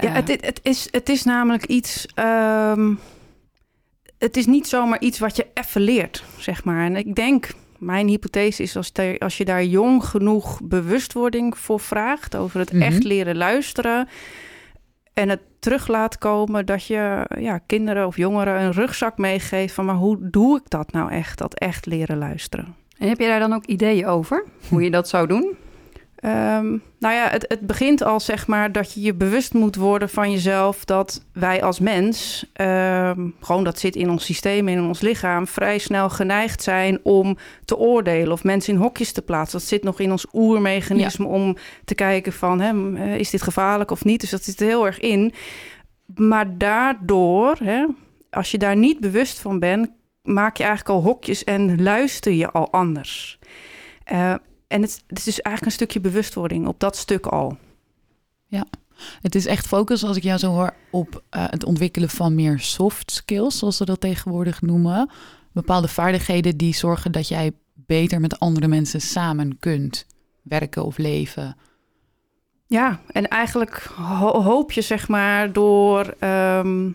Ja, 0.00 0.08
eh, 0.08 0.14
het, 0.14 0.28
het, 0.28 0.44
het 0.44 0.60
is, 0.62 0.88
het 0.90 1.08
is 1.08 1.22
namelijk 1.22 1.64
iets. 1.64 2.06
ehm, 2.14 2.94
het 4.22 4.36
is 4.36 4.46
niet 4.46 4.68
zomaar 4.68 5.00
iets 5.00 5.18
wat 5.18 5.36
je 5.36 5.46
even 5.54 5.80
leert, 5.80 6.24
zeg 6.38 6.64
maar. 6.64 6.84
En 6.84 6.96
ik 6.96 7.14
denk, 7.14 7.48
mijn 7.78 8.08
hypothese 8.08 8.62
is 8.62 8.76
als, 8.76 8.92
als 9.18 9.36
je 9.36 9.44
daar 9.44 9.64
jong 9.64 10.04
genoeg 10.04 10.60
bewustwording 10.64 11.58
voor 11.58 11.80
vraagt, 11.80 12.36
over 12.36 12.58
het 12.58 12.72
Mhm. 12.72 12.82
echt 12.82 13.04
leren 13.04 13.36
luisteren 13.36 14.08
en 15.12 15.28
het 15.28 15.40
terug 15.58 15.86
laat 15.88 16.18
komen, 16.18 16.66
dat 16.66 16.86
je 16.86 17.26
ja, 17.38 17.58
kinderen 17.58 18.06
of 18.06 18.16
jongeren 18.16 18.60
een 18.60 18.72
rugzak 18.72 19.18
meegeeft 19.18 19.74
van, 19.74 19.84
maar 19.84 19.94
hoe 19.94 20.18
doe 20.20 20.56
ik 20.58 20.70
dat 20.70 20.92
nou 20.92 21.10
echt, 21.10 21.38
dat 21.38 21.54
echt 21.54 21.86
leren 21.86 22.18
luisteren? 22.18 22.74
En 22.98 23.08
heb 23.08 23.18
je 23.20 23.26
daar 23.26 23.40
dan 23.40 23.52
ook 23.52 23.66
ideeën 23.66 24.06
over, 24.06 24.44
hoe 24.68 24.82
je 24.82 24.90
dat 24.90 25.08
zou 25.08 25.26
doen? 25.26 25.56
Ehm, 26.22 26.66
nou 26.98 27.14
ja, 27.14 27.28
het, 27.28 27.44
het 27.48 27.60
begint 27.60 28.02
al 28.02 28.20
zeg 28.20 28.46
maar 28.46 28.72
dat 28.72 28.92
je 28.92 29.00
je 29.00 29.14
bewust 29.14 29.54
moet 29.54 29.76
worden 29.76 30.08
van 30.08 30.30
jezelf 30.30 30.84
dat 30.84 31.24
wij 31.32 31.62
als 31.62 31.80
mens, 31.80 32.46
ehm, 32.52 33.28
gewoon 33.40 33.64
dat 33.64 33.78
zit 33.78 33.96
in 33.96 34.10
ons 34.10 34.24
systeem, 34.24 34.68
in 34.68 34.82
ons 34.82 35.00
lichaam, 35.00 35.46
vrij 35.46 35.78
snel 35.78 36.10
geneigd 36.10 36.62
zijn 36.62 36.98
om 37.02 37.36
te 37.64 37.76
oordelen 37.76 38.32
of 38.32 38.44
mensen 38.44 38.74
in 38.74 38.80
hokjes 38.80 39.12
te 39.12 39.22
plaatsen. 39.22 39.58
Dat 39.58 39.68
zit 39.68 39.82
nog 39.82 40.00
in 40.00 40.10
ons 40.10 40.26
oermechanisme 40.32 41.26
om 41.26 41.56
te 41.84 41.94
kijken 41.94 42.32
van, 42.32 42.60
hè, 42.60 42.94
eh, 42.94 43.18
is 43.18 43.30
dit 43.30 43.42
gevaarlijk 43.42 43.90
of 43.90 44.04
niet? 44.04 44.20
Dus 44.20 44.30
dat 44.30 44.44
zit 44.44 44.60
er 44.60 44.66
heel 44.66 44.86
erg 44.86 45.00
in. 45.00 45.32
Maar 46.14 46.58
daardoor, 46.58 47.56
hè, 47.64 47.84
als 48.30 48.50
je 48.50 48.58
daar 48.58 48.76
niet 48.76 49.00
bewust 49.00 49.40
van 49.40 49.58
bent, 49.58 49.90
maak 50.22 50.56
je 50.56 50.64
eigenlijk 50.64 50.96
al 50.96 51.04
hokjes 51.04 51.44
en 51.44 51.82
luister 51.82 52.32
je 52.32 52.50
al 52.50 52.72
anders. 52.72 53.38
Eh, 54.04 54.34
en 54.72 54.82
het, 54.82 55.02
het 55.06 55.18
is 55.18 55.24
dus 55.24 55.40
eigenlijk 55.40 55.66
een 55.66 55.80
stukje 55.80 56.00
bewustwording 56.00 56.66
op 56.66 56.80
dat 56.80 56.96
stuk 56.96 57.26
al. 57.26 57.56
Het 59.22 59.34
is 59.34 59.46
echt 59.46 59.66
focus, 59.66 60.04
als 60.04 60.16
ik 60.16 60.22
jou 60.22 60.38
zo 60.38 60.50
hoor, 60.50 60.74
op 60.90 61.22
eh, 61.30 61.44
het 61.50 61.64
ontwikkelen 61.64 62.08
van 62.08 62.34
meer 62.34 62.58
soft 62.60 63.10
skills, 63.10 63.58
zoals 63.58 63.76
ze 63.76 63.84
dat 63.84 64.00
tegenwoordig 64.00 64.62
noemen. 64.62 65.10
Bepaalde 65.52 65.88
vaardigheden 65.88 66.56
die 66.56 66.74
zorgen 66.74 67.12
dat 67.12 67.28
jij 67.28 67.52
beter 67.74 68.20
met 68.20 68.38
andere 68.38 68.68
mensen 68.68 69.00
samen 69.00 69.58
kunt 69.58 70.06
werken 70.42 70.84
of 70.84 70.98
leven. 70.98 71.56
Ja, 72.66 73.00
en 73.08 73.28
eigenlijk 73.28 73.74
ho- 73.96 74.42
hoop 74.42 74.72
je 74.72 74.82
zeg 74.82 75.08
maar 75.08 75.52
door 75.52 76.14
ehm, 76.18 76.90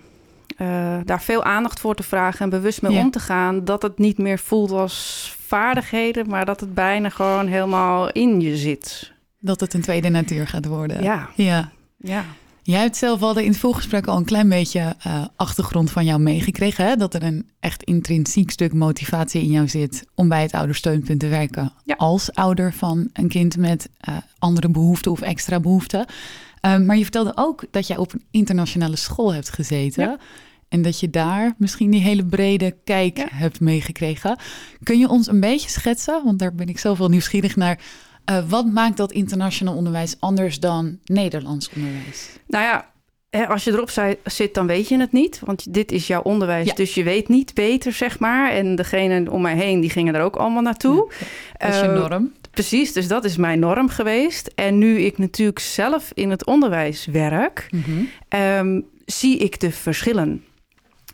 eh, 0.57 0.97
daar 1.05 1.21
veel 1.21 1.43
aandacht 1.43 1.79
voor 1.79 1.95
te 1.95 2.03
vragen 2.03 2.39
en 2.39 2.49
bewust 2.49 2.81
mee 2.81 2.91
Ja. 2.93 3.01
om 3.01 3.11
te 3.11 3.19
gaan, 3.19 3.65
dat 3.65 3.81
het 3.81 3.97
niet 3.97 4.17
meer 4.17 4.39
voelt 4.39 4.71
als 4.71 5.35
vaardigheden, 5.47 6.29
maar 6.29 6.45
dat 6.45 6.59
het 6.59 6.73
bijna 6.73 7.09
gewoon 7.09 7.47
helemaal 7.47 8.11
in 8.11 8.41
je 8.41 8.57
zit. 8.57 9.11
Dat 9.39 9.59
het 9.59 9.73
een 9.73 9.81
tweede 9.81 10.09
natuur 10.09 10.47
gaat 10.47 10.65
worden. 10.65 11.03
Ja, 11.03 11.29
ja. 11.35 11.71
ja. 11.97 12.25
Jij 12.67 12.81
hebt 12.81 12.97
zelf 12.97 13.21
al 13.21 13.37
in 13.37 13.47
het 13.47 13.57
voorgesprek 13.57 14.07
al 14.07 14.17
een 14.17 14.25
klein 14.25 14.49
beetje 14.49 14.95
eh, 14.99 15.25
achtergrond 15.35 15.91
van 15.91 16.05
jou 16.05 16.19
meegekregen. 16.19 16.85
Hè? 16.85 16.95
Dat 16.95 17.13
er 17.13 17.23
een 17.23 17.49
echt 17.59 17.83
intrinsiek 17.83 18.51
stuk 18.51 18.73
motivatie 18.73 19.41
in 19.41 19.51
jou 19.51 19.67
zit 19.67 20.05
om 20.15 20.29
bij 20.29 20.41
het 20.41 20.51
oudersteunpunt 20.51 21.19
te 21.19 21.27
werken. 21.27 21.73
Ja. 21.83 21.95
Als 21.95 22.33
ouder 22.33 22.73
van 22.73 23.09
een 23.13 23.27
kind 23.27 23.57
met 23.57 23.89
eh, 23.97 24.17
andere 24.39 24.69
behoeften 24.69 25.11
of 25.11 25.21
extra 25.21 25.59
behoeften. 25.59 26.05
Eh, 26.59 26.77
maar 26.77 26.97
je 26.97 27.03
vertelde 27.03 27.31
ook 27.35 27.63
dat 27.71 27.87
jij 27.87 27.97
op 27.97 28.13
een 28.13 28.23
internationale 28.31 28.95
school 28.95 29.33
hebt 29.33 29.49
gezeten. 29.49 30.03
Ja. 30.03 30.17
En 30.69 30.81
dat 30.81 30.99
je 30.99 31.09
daar 31.09 31.53
misschien 31.57 31.89
die 31.91 32.01
hele 32.01 32.25
brede 32.25 32.75
kijk 32.83 33.17
Ja. 33.17 33.27
hebt 33.31 33.59
meegekregen. 33.59 34.39
Kun 34.83 34.99
je 34.99 35.07
ons 35.09 35.27
een 35.27 35.39
beetje 35.39 35.69
schetsen, 35.69 36.21
want 36.23 36.39
daar 36.39 36.53
ben 36.55 36.67
ik 36.67 36.79
zoveel 36.79 37.09
nieuwsgierig 37.09 37.55
naar. 37.55 37.79
eh, 38.25 38.43
wat 38.49 38.65
maakt 38.65 38.97
dat 38.97 39.11
internationaal 39.11 39.75
onderwijs 39.75 40.15
anders 40.19 40.59
dan 40.59 40.97
Nederlands 41.05 41.69
onderwijs? 41.75 42.29
Nou 42.47 42.63
ja, 42.63 43.45
als 43.47 43.63
je 43.63 43.71
erop 43.71 43.89
zi- 43.89 44.15
zit, 44.23 44.53
dan 44.53 44.67
weet 44.67 44.87
je 44.87 44.99
het 44.99 45.11
niet. 45.11 45.39
Want 45.45 45.73
dit 45.73 45.91
is 45.91 46.07
jouw 46.07 46.21
onderwijs, 46.21 46.67
Ja. 46.67 46.73
dus 46.73 46.93
je 46.93 47.03
weet 47.03 47.27
niet 47.27 47.53
beter, 47.53 47.91
zeg 47.93 48.19
maar. 48.19 48.51
En 48.51 48.75
degenen 48.75 49.27
om 49.29 49.41
mij 49.41 49.55
heen, 49.55 49.79
die 49.79 49.89
gingen 49.89 50.15
er 50.15 50.21
ook 50.21 50.35
allemaal 50.35 50.61
naartoe. 50.61 51.13
Dat 51.57 51.69
is 51.69 51.75
je 51.79 51.81
Eh, 51.81 51.93
norm. 51.93 52.31
Precies, 52.51 52.93
dus 52.93 53.07
dat 53.07 53.25
is 53.25 53.37
mijn 53.37 53.59
norm 53.59 53.89
geweest. 53.89 54.51
En 54.55 54.77
nu 54.77 54.99
ik 54.99 55.17
natuurlijk 55.17 55.59
zelf 55.59 56.11
in 56.13 56.29
het 56.29 56.45
onderwijs 56.45 57.05
werk, 57.05 57.67
Mhm. 57.71 57.91
ehm, 58.27 58.81
zie 59.05 59.37
ik 59.37 59.59
de 59.59 59.71
verschillen. 59.71 60.43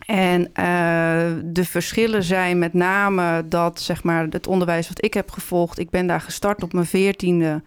En 0.05 0.49
eh, 0.53 1.31
de 1.43 1.65
verschillen 1.65 2.23
zijn 2.23 2.59
met 2.59 2.73
name 2.73 3.47
dat 3.47 3.81
zeg 3.81 4.03
maar, 4.03 4.27
het 4.29 4.47
onderwijs 4.47 4.87
wat 4.87 5.03
ik 5.03 5.13
heb 5.13 5.31
gevolgd, 5.31 5.79
ik 5.79 5.89
ben 5.89 6.07
daar 6.07 6.21
gestart 6.21 6.63
op 6.63 6.73
mijn 6.73 6.85
veertiende 6.85 7.61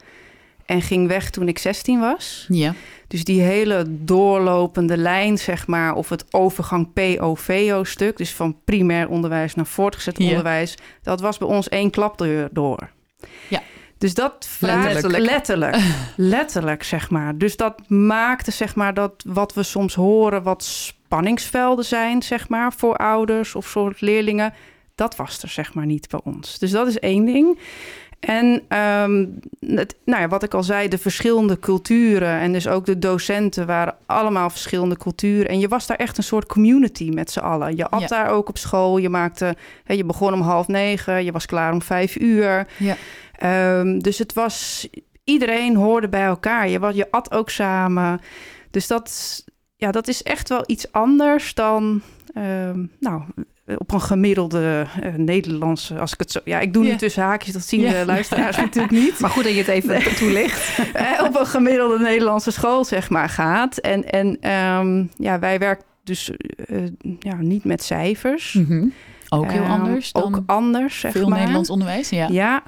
en 0.66 0.83
ging 0.83 1.09
weg 1.09 1.31
toen 1.31 1.49
ik 1.49 1.59
16 1.59 2.00
was. 2.00 2.47
Ja. 2.49 2.75
Dus 3.09 3.25
die 3.25 3.40
hele 3.40 3.85
doorlopende 3.88 4.97
lijn, 4.97 5.38
zeg 5.38 5.66
maar, 5.66 5.95
of 5.95 6.09
het 6.09 6.25
overgang 6.31 6.93
PO-VO-stuk, 6.93 8.16
dus 8.16 8.35
van 8.35 8.57
primair 8.64 9.09
onderwijs 9.09 9.55
naar 9.55 9.66
voortgezet 9.66 10.19
Ja. 10.19 10.28
onderwijs, 10.28 10.75
dat 11.02 11.21
was 11.21 11.38
bij 11.38 11.49
ons 11.49 11.69
één 11.69 11.90
klapdeur 11.90 12.49
door. 12.52 12.90
Ja. 13.49 13.62
Dus 13.99 14.14
dat 14.14 14.47
vraagt 14.49 14.93
Letterlijk. 14.93 15.25
letterlijk, 15.25 15.76
letterlijk, 16.16 16.83
zeg 16.83 17.11
maar. 17.11 17.38
Dus 17.38 17.57
dat 17.57 17.88
maakte, 17.88 18.50
zeg 18.50 18.75
maar, 18.75 18.95
dat 18.95 19.25
wat 19.26 19.55
we 19.55 19.62
soms 19.62 19.95
horen, 19.95 20.43
wat 20.43 20.95
spanningsvelden 21.07 21.85
zijn, 21.85 22.23
zeg 22.23 22.49
maar, 22.49 22.73
voor 22.73 22.97
ouders 22.97 23.55
of 23.55 23.67
soort 23.67 24.01
leerlingen, 24.01 24.53
dat 24.95 25.17
was 25.17 25.43
er, 25.43 25.49
zeg 25.49 25.75
maar, 25.75 25.87
niet 25.87 26.09
bij 26.09 26.21
ons. 26.25 26.59
Dus 26.59 26.71
dat 26.71 26.87
is 26.87 26.99
één 26.99 27.25
ding. 27.25 27.59
En 28.21 28.63
ehm, 28.69 29.27
het, 29.61 29.97
nou 30.05 30.21
ja, 30.21 30.29
wat 30.29 30.43
ik 30.43 30.55
al 30.55 30.63
zei, 30.63 30.89
de 30.89 30.99
verschillende 30.99 31.59
culturen 31.59 32.41
en 32.41 32.53
dus 32.53 32.69
ook 32.69 32.87
de 32.87 32.99
docenten 32.99 33.67
waren 33.67 33.97
allemaal 34.07 34.51
verschillende 34.51 34.97
culturen. 34.97 35.49
En 35.49 35.59
je 35.59 35.69
was 35.69 35.87
daar 35.87 35.97
echt 35.97 36.19
een 36.19 36.25
soort 36.25 36.47
community 36.47 37.11
met 37.11 37.31
z'n 37.31 37.39
allen. 37.39 37.77
Je 37.77 37.89
at 37.89 38.01
Ja. 38.01 38.07
daar 38.07 38.31
ook 38.31 38.49
op 38.49 38.59
school. 38.59 38.99
Je 38.99 39.09
maakte, 39.09 39.57
hè, 39.85 39.95
je 39.95 40.05
begon 40.05 40.33
om 40.33 40.41
half 40.41 40.67
negen, 40.69 41.25
je 41.25 41.33
was 41.33 41.47
klaar 41.47 41.73
om 41.73 41.83
vijf 41.83 42.17
uur. 42.17 42.67
Ja. 42.77 42.97
Ehm, 43.33 43.99
dus 43.99 44.19
het 44.19 44.33
was, 44.33 44.89
iedereen 45.25 45.77
hoorde 45.77 46.09
bij 46.09 46.25
elkaar. 46.25 46.69
Je, 46.69 46.91
je 46.95 47.11
at 47.11 47.33
ook 47.33 47.51
samen. 47.51 48.21
Dus 48.71 48.87
dat, 48.87 49.45
ja, 49.76 49.90
dat 49.90 50.09
is 50.09 50.23
echt 50.23 50.49
wel 50.49 50.62
iets 50.66 50.92
anders 50.92 51.54
dan, 51.54 52.02
ehm, 52.35 52.85
nou, 53.00 53.23
op 53.78 53.92
een 53.92 54.00
gemiddelde 54.00 54.87
eh, 55.02 55.14
Nederlandse, 55.14 55.99
als 55.99 56.12
ik 56.12 56.18
het 56.18 56.30
zo... 56.30 56.40
Ja, 56.45 56.61
ik 56.61 56.73
doe 56.73 56.85
nu 56.85 56.97
tussen 56.97 57.23
haakjes, 57.23 57.52
dat 57.52 57.62
zien 57.62 57.80
de 57.80 58.02
luisteraars 58.06 58.56
natuurlijk 58.66 58.95
niet. 58.95 59.21
Maar 59.21 59.30
goed 59.30 59.45
dat 59.45 59.52
je 59.52 59.59
het 59.59 59.68
even 59.68 60.16
toelicht. 60.16 60.64
Eh, 60.92 61.23
op 61.25 61.38
een 61.38 61.47
gemiddelde 61.47 61.99
Nederlandse 61.99 62.50
school, 62.50 62.85
zeg 62.85 63.11
maar, 63.11 63.28
gaat. 63.28 63.78
En, 63.78 64.11
en 64.11 64.37
ehm, 64.40 65.04
ja, 65.16 65.38
wij 65.38 65.59
werken 65.59 65.85
dus 66.04 66.30
eh, 66.66 66.78
ja, 67.18 67.37
niet 67.37 67.64
met 67.64 67.83
cijfers. 67.83 68.52
Mhm. 68.52 68.87
Ook 69.28 69.50
heel 69.50 69.62
Ehm, 69.62 69.71
anders 69.71 70.12
dan 70.12 70.23
Ook 70.23 70.42
anders, 70.47 71.00
zeg 71.00 71.12
veel 71.12 71.28
maar. 71.28 71.38
Nederlands 71.38 71.71
onderwijs. 71.71 72.09
Ja. 72.09 72.28
Ja. 72.28 72.62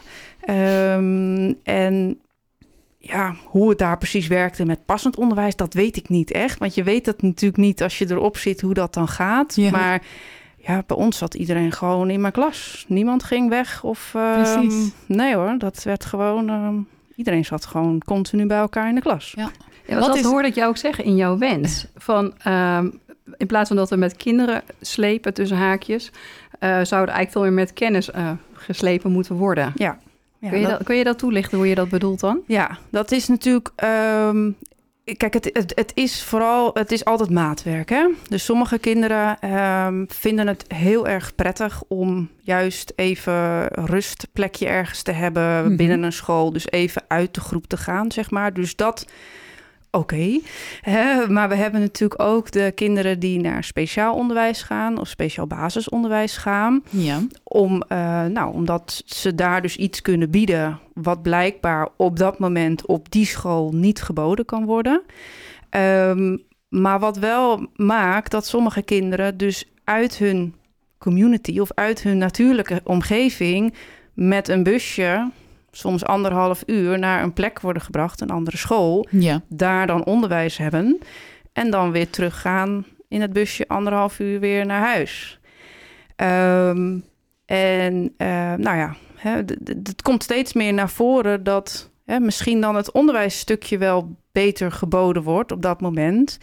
En 1.63 2.19
ja, 2.99 3.35
hoe 3.45 3.69
het 3.69 3.79
daar 3.79 3.99
precies 3.99 4.27
werkte 4.27 4.65
met 4.65 4.85
passend 4.85 5.17
onderwijs, 5.17 5.57
dat 5.57 5.75
weet 5.75 5.97
ik 5.97 6.09
niet 6.09 6.31
echt. 6.31 6.59
Want 6.59 6.75
je 6.75 6.83
weet 6.83 7.05
dat 7.05 7.23
natuurlijk 7.23 7.63
niet 7.63 7.83
als 7.83 7.99
je 7.99 8.11
erop 8.11 8.37
zit 8.37 8.61
hoe 8.61 8.75
dat 8.75 8.95
dan 8.95 9.09
gaat. 9.09 9.55
Ja. 9.57 9.71
Maar 9.71 10.03
ja, 10.57 10.83
bij 10.87 10.97
ons 10.97 11.19
zat 11.19 11.35
iedereen 11.35 11.73
gewoon 11.73 12.11
in 12.11 12.21
mijn 12.21 12.33
klas. 12.33 12.85
Niemand 12.89 13.23
ging 13.23 13.49
weg 13.49 13.85
of... 13.85 14.13
ehm, 14.15 14.43
Precies. 14.43 14.91
Nee 15.07 15.35
hoor, 15.35 15.55
dat 15.59 15.83
werd 15.83 16.05
gewoon... 16.05 16.49
ehm, 16.49 16.75
iedereen 17.17 17.45
zat 17.45 17.67
gewoon 17.67 18.03
continu 18.05 18.47
bij 18.47 18.59
elkaar 18.59 18.89
in 18.89 18.95
de 18.95 19.01
klas. 19.01 19.33
Ja. 19.37 19.51
Ja, 19.87 19.99
Wat 19.99 20.07
dat 20.07 20.17
is- 20.17 20.23
hoorde 20.25 20.49
ik 20.49 20.55
jou 20.55 20.69
ook 20.69 20.77
zeggen 20.77 21.05
in 21.05 21.17
jouw 21.17 21.39
wens. 21.39 21.87
Van, 21.97 22.35
ehm, 22.39 22.89
in 23.37 23.47
plaats 23.47 23.69
van 23.69 23.77
dat 23.77 23.91
we 23.91 23.97
met 23.97 24.17
kinderen 24.17 24.63
slepen 24.81 25.35
tussen 25.35 25.57
haakjes... 25.57 26.11
eh, 26.59 26.69
zouden 26.69 27.15
eigenlijk 27.15 27.31
veel 27.31 27.43
meer 27.43 27.53
met 27.53 27.73
kennis 27.73 28.11
eh, 28.11 28.31
geslepen 28.53 29.13
moeten 29.13 29.35
worden. 29.37 29.73
Ja. 29.75 29.99
Ja, 30.41 30.49
kun, 30.49 30.59
je 30.59 30.67
dat- 30.67 30.79
dat, 30.79 30.87
kun 30.87 30.97
je 30.97 31.05
dat 31.05 31.19
toelichten, 31.19 31.59
hoe 31.59 31.69
je 31.69 31.75
dat 31.75 31.89
bedoelt 31.89 32.21
dan? 32.21 32.41
Ja, 32.47 32.79
dat 32.91 33.11
is 33.13 33.29
natuurlijk. 33.29 33.71
ehm, 33.77 34.51
kijk, 35.17 35.35
het, 35.35 35.51
het, 35.53 35.73
het 35.75 35.93
is 35.95 36.23
vooral. 36.25 36.71
Het 36.75 36.93
is 36.93 37.05
altijd 37.05 37.31
maatwerk. 37.31 37.89
Hè? 37.89 38.07
Dus 38.29 38.45
sommige 38.45 38.79
kinderen 38.79 39.39
ehm, 39.41 40.05
vinden 40.09 40.47
het 40.47 40.65
heel 40.75 41.07
erg 41.09 41.35
prettig 41.35 41.83
om 41.89 42.29
juist 42.41 42.93
even 42.97 43.67
rustplekje 43.67 44.67
ergens 44.67 45.03
te 45.03 45.13
hebben 45.13 45.65
Mhm. 45.67 45.77
binnen 45.77 46.03
een 46.03 46.13
school. 46.13 46.53
Dus 46.53 46.71
even 46.71 47.03
uit 47.09 47.35
de 47.35 47.41
groep 47.41 47.67
te 47.67 47.77
gaan, 47.77 48.13
zeg 48.13 48.31
maar. 48.31 48.53
Dus 48.53 48.77
dat. 48.77 49.07
Oké, 49.91 50.41
maar 51.29 51.49
we 51.49 51.55
hebben 51.55 51.81
natuurlijk 51.81 52.23
ook 52.23 52.51
de 52.51 52.73
kinderen 52.75 53.19
die 53.19 53.41
naar 53.41 53.65
speciaal 53.65 54.15
onderwijs 54.15 54.63
gaan 54.63 54.99
of 55.01 55.09
speciaal 55.09 55.47
basisonderwijs 55.47 56.37
gaan 56.37 56.83
Ja. 56.91 57.21
om, 57.43 57.83
eh, 57.83 58.25
nou, 58.25 58.53
omdat 58.53 59.03
ze 59.07 59.35
daar 59.35 59.63
dus 59.63 59.77
iets 59.77 60.03
kunnen 60.03 60.31
bieden 60.31 60.79
wat 60.95 61.23
blijkbaar 61.23 61.89
op 61.97 62.17
dat 62.19 62.39
moment 62.39 62.87
op 62.87 63.11
die 63.11 63.27
school 63.27 63.71
niet 63.73 64.03
geboden 64.03 64.45
kan 64.45 64.65
worden. 64.65 65.03
Ehm, 65.71 66.37
maar 66.69 66.99
wat 66.99 67.17
wel 67.19 67.67
maakt 67.75 68.31
dat 68.31 68.47
sommige 68.47 68.83
kinderen 68.83 69.37
dus 69.37 69.65
uit 69.85 70.17
hun 70.19 70.55
community 70.99 71.59
of 71.59 71.71
uit 71.75 72.03
hun 72.03 72.19
natuurlijke 72.19 72.81
omgeving 72.85 73.75
met 74.15 74.49
een 74.49 74.63
busje, 74.63 75.31
soms 75.71 76.05
anderhalf 76.05 76.63
uur, 76.67 76.99
naar 76.99 77.23
een 77.23 77.33
plek 77.33 77.61
worden 77.61 77.83
gebracht, 77.83 78.21
een 78.21 78.31
andere 78.31 78.57
school, 78.57 79.07
Ja, 79.11 79.43
daar 79.49 79.87
dan 79.87 80.05
onderwijs 80.05 80.57
hebben 80.57 80.99
en 81.53 81.71
dan 81.71 81.91
weer 81.91 82.11
teruggaan 82.11 82.87
in 83.09 83.21
het 83.21 83.33
busje 83.33 83.69
anderhalf 83.69 84.19
uur 84.19 84.41
weer 84.41 84.67
naar 84.67 84.83
huis. 84.83 85.41
Ehm, 86.17 86.99
en 87.47 88.15
eh, 88.17 88.55
nou 88.55 88.77
ja, 88.77 88.97
het 89.65 90.03
komt 90.03 90.23
steeds 90.23 90.53
meer 90.53 90.73
naar 90.73 90.91
voren 90.91 91.45
dat 91.45 91.91
hè, 92.05 92.21
misschien 92.21 92.61
dan 92.61 92.77
het 92.77 92.93
onderwijsstukje 92.93 93.79
wel 93.79 94.17
beter 94.43 94.73
geboden 94.73 95.23
wordt 95.23 95.53
op 95.53 95.63
dat 95.63 95.81
moment. 95.81 96.39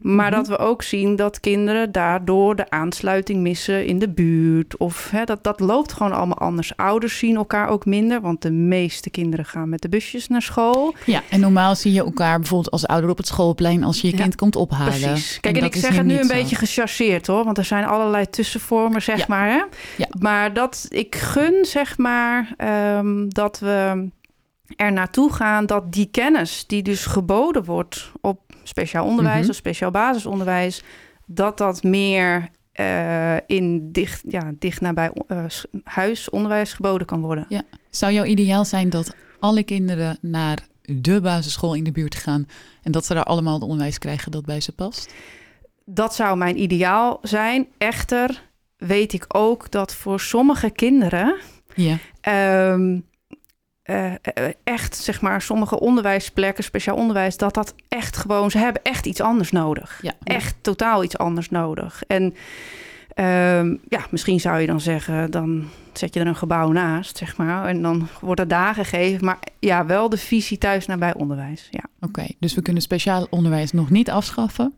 Maar 0.00 0.26
Mhm. 0.30 0.34
dat 0.36 0.48
we 0.48 0.58
ook 0.58 0.82
zien 0.82 1.16
dat 1.16 1.40
kinderen 1.40 1.92
daardoor 1.92 2.56
de 2.56 2.70
aansluiting 2.70 3.40
missen 3.40 3.86
in 3.86 3.98
de 3.98 4.08
buurt. 4.08 4.76
Of 4.76 5.10
hè, 5.10 5.24
dat, 5.24 5.44
dat 5.44 5.60
loopt 5.60 5.92
gewoon 5.92 6.12
allemaal 6.12 6.38
anders. 6.38 6.76
Ouders 6.76 7.18
zien 7.18 7.36
elkaar 7.36 7.68
ook 7.68 7.84
minder, 7.84 8.20
want 8.20 8.42
de 8.42 8.50
meeste 8.50 9.10
kinderen 9.10 9.44
gaan 9.44 9.68
met 9.68 9.80
de 9.82 9.88
busjes 9.88 10.28
naar 10.28 10.42
school. 10.42 10.94
ja, 11.06 11.22
en 11.30 11.40
normaal 11.40 11.76
zie 11.76 11.92
je 11.92 12.00
elkaar 12.00 12.38
bijvoorbeeld 12.38 12.70
als 12.70 12.86
ouder 12.86 13.10
op 13.10 13.16
het 13.16 13.26
schoolplein 13.26 13.84
als 13.84 14.00
je 14.00 14.06
je 14.06 14.16
Ja, 14.16 14.22
kind 14.22 14.34
komt 14.34 14.56
ophalen. 14.56 14.84
Precies. 15.00 15.40
Kijk, 15.40 15.56
en, 15.56 15.64
ik 15.64 15.74
zeg 15.74 15.96
het 15.96 16.06
nu 16.06 16.18
een 16.18 16.24
zo. 16.24 16.34
beetje 16.34 16.56
gechargeerd 16.56 17.26
hoor, 17.26 17.44
want 17.44 17.58
er 17.58 17.64
zijn 17.64 17.84
allerlei 17.84 18.30
tussenvormen, 18.30 19.02
zeg 19.02 19.18
Ja. 19.18 19.24
maar. 19.28 19.48
Hè? 19.48 19.62
Ja. 19.96 20.08
Maar 20.18 20.52
dat 20.52 20.86
ik 20.88 21.14
gun, 21.16 21.64
zeg 21.64 21.98
maar, 21.98 22.54
ehm, 22.56 23.28
dat 23.28 23.58
we 23.58 24.08
er 24.76 24.92
naartoe 24.92 25.32
gaan 25.32 25.66
dat 25.66 25.92
die 25.92 26.06
kennis 26.10 26.66
die 26.66 26.82
dus 26.82 27.06
geboden 27.06 27.64
wordt 27.64 28.12
op 28.20 28.40
speciaal 28.62 29.04
onderwijs 29.06 29.40
Mhm. 29.40 29.50
of 29.50 29.56
speciaal 29.56 29.90
basisonderwijs, 29.90 30.82
dat 31.26 31.58
dat 31.58 31.82
meer 31.82 32.48
eh, 32.72 33.36
in 33.46 33.92
dicht, 33.92 34.22
ja, 34.28 34.52
dicht 34.58 34.80
nabij 34.80 35.10
huis 35.84 36.30
onderwijs 36.30 36.72
geboden 36.72 37.06
kan 37.06 37.20
worden. 37.20 37.46
Zou 37.90 38.12
jouw 38.12 38.24
ideaal 38.24 38.64
zijn 38.64 38.90
dat 38.90 39.14
alle 39.40 39.62
kinderen 39.62 40.18
naar 40.20 40.58
de 40.82 41.20
basisschool 41.20 41.74
in 41.74 41.84
de 41.84 41.92
buurt 41.92 42.14
gaan 42.14 42.46
en 42.82 42.92
dat 42.92 43.04
ze 43.06 43.14
daar 43.14 43.24
allemaal 43.24 43.54
het 43.54 43.62
onderwijs 43.62 43.98
krijgen 43.98 44.30
dat 44.30 44.44
bij 44.44 44.60
ze 44.60 44.72
past? 44.72 45.14
Dat 45.84 46.14
zou 46.14 46.36
mijn 46.36 46.62
ideaal 46.62 47.18
zijn. 47.22 47.66
Echter 47.78 48.42
weet 48.76 49.12
ik 49.12 49.24
ook 49.28 49.70
dat 49.70 49.94
voor 49.94 50.20
sommige 50.20 50.70
kinderen 50.70 51.36
Ja, 51.74 51.96
Ehm, 52.20 52.98
eh, 53.82 54.12
eh, 54.12 54.52
echt, 54.64 54.96
zeg 54.96 55.20
maar, 55.20 55.42
sommige 55.42 55.80
onderwijsplekken, 55.80 56.64
speciaal 56.64 56.96
onderwijs, 56.96 57.36
dat 57.36 57.54
dat 57.54 57.74
echt 57.88 58.16
gewoon, 58.16 58.50
ze 58.50 58.58
hebben 58.58 58.82
echt 58.82 59.06
iets 59.06 59.20
anders 59.20 59.50
nodig. 59.50 59.98
ja. 60.02 60.12
Echt 60.22 60.56
totaal 60.60 61.04
iets 61.04 61.18
anders 61.18 61.50
nodig. 61.50 62.02
En 62.06 62.34
ehm, 63.14 63.76
ja, 63.88 64.06
misschien 64.10 64.40
zou 64.40 64.60
je 64.60 64.66
dan 64.66 64.80
zeggen, 64.80 65.30
dan 65.30 65.68
zet 65.92 66.14
je 66.14 66.20
er 66.20 66.26
een 66.26 66.36
gebouw 66.36 66.72
naast, 66.72 67.16
zeg 67.16 67.36
maar, 67.36 67.66
en 67.66 67.82
dan 67.82 68.08
wordt 68.20 68.40
er 68.40 68.48
daar 68.48 68.74
gegeven. 68.74 69.24
Maar 69.24 69.38
ja, 69.58 69.86
wel 69.86 70.08
de 70.08 70.16
visie 70.16 70.58
thuis 70.58 70.86
nabij 70.86 71.14
onderwijs. 71.14 71.68
Ja. 71.70 71.84
Oké, 72.00 72.26
dus 72.38 72.54
we 72.54 72.62
kunnen 72.62 72.82
speciaal 72.82 73.26
onderwijs 73.30 73.72
nog 73.72 73.90
niet 73.90 74.10
afschaffen. 74.10 74.74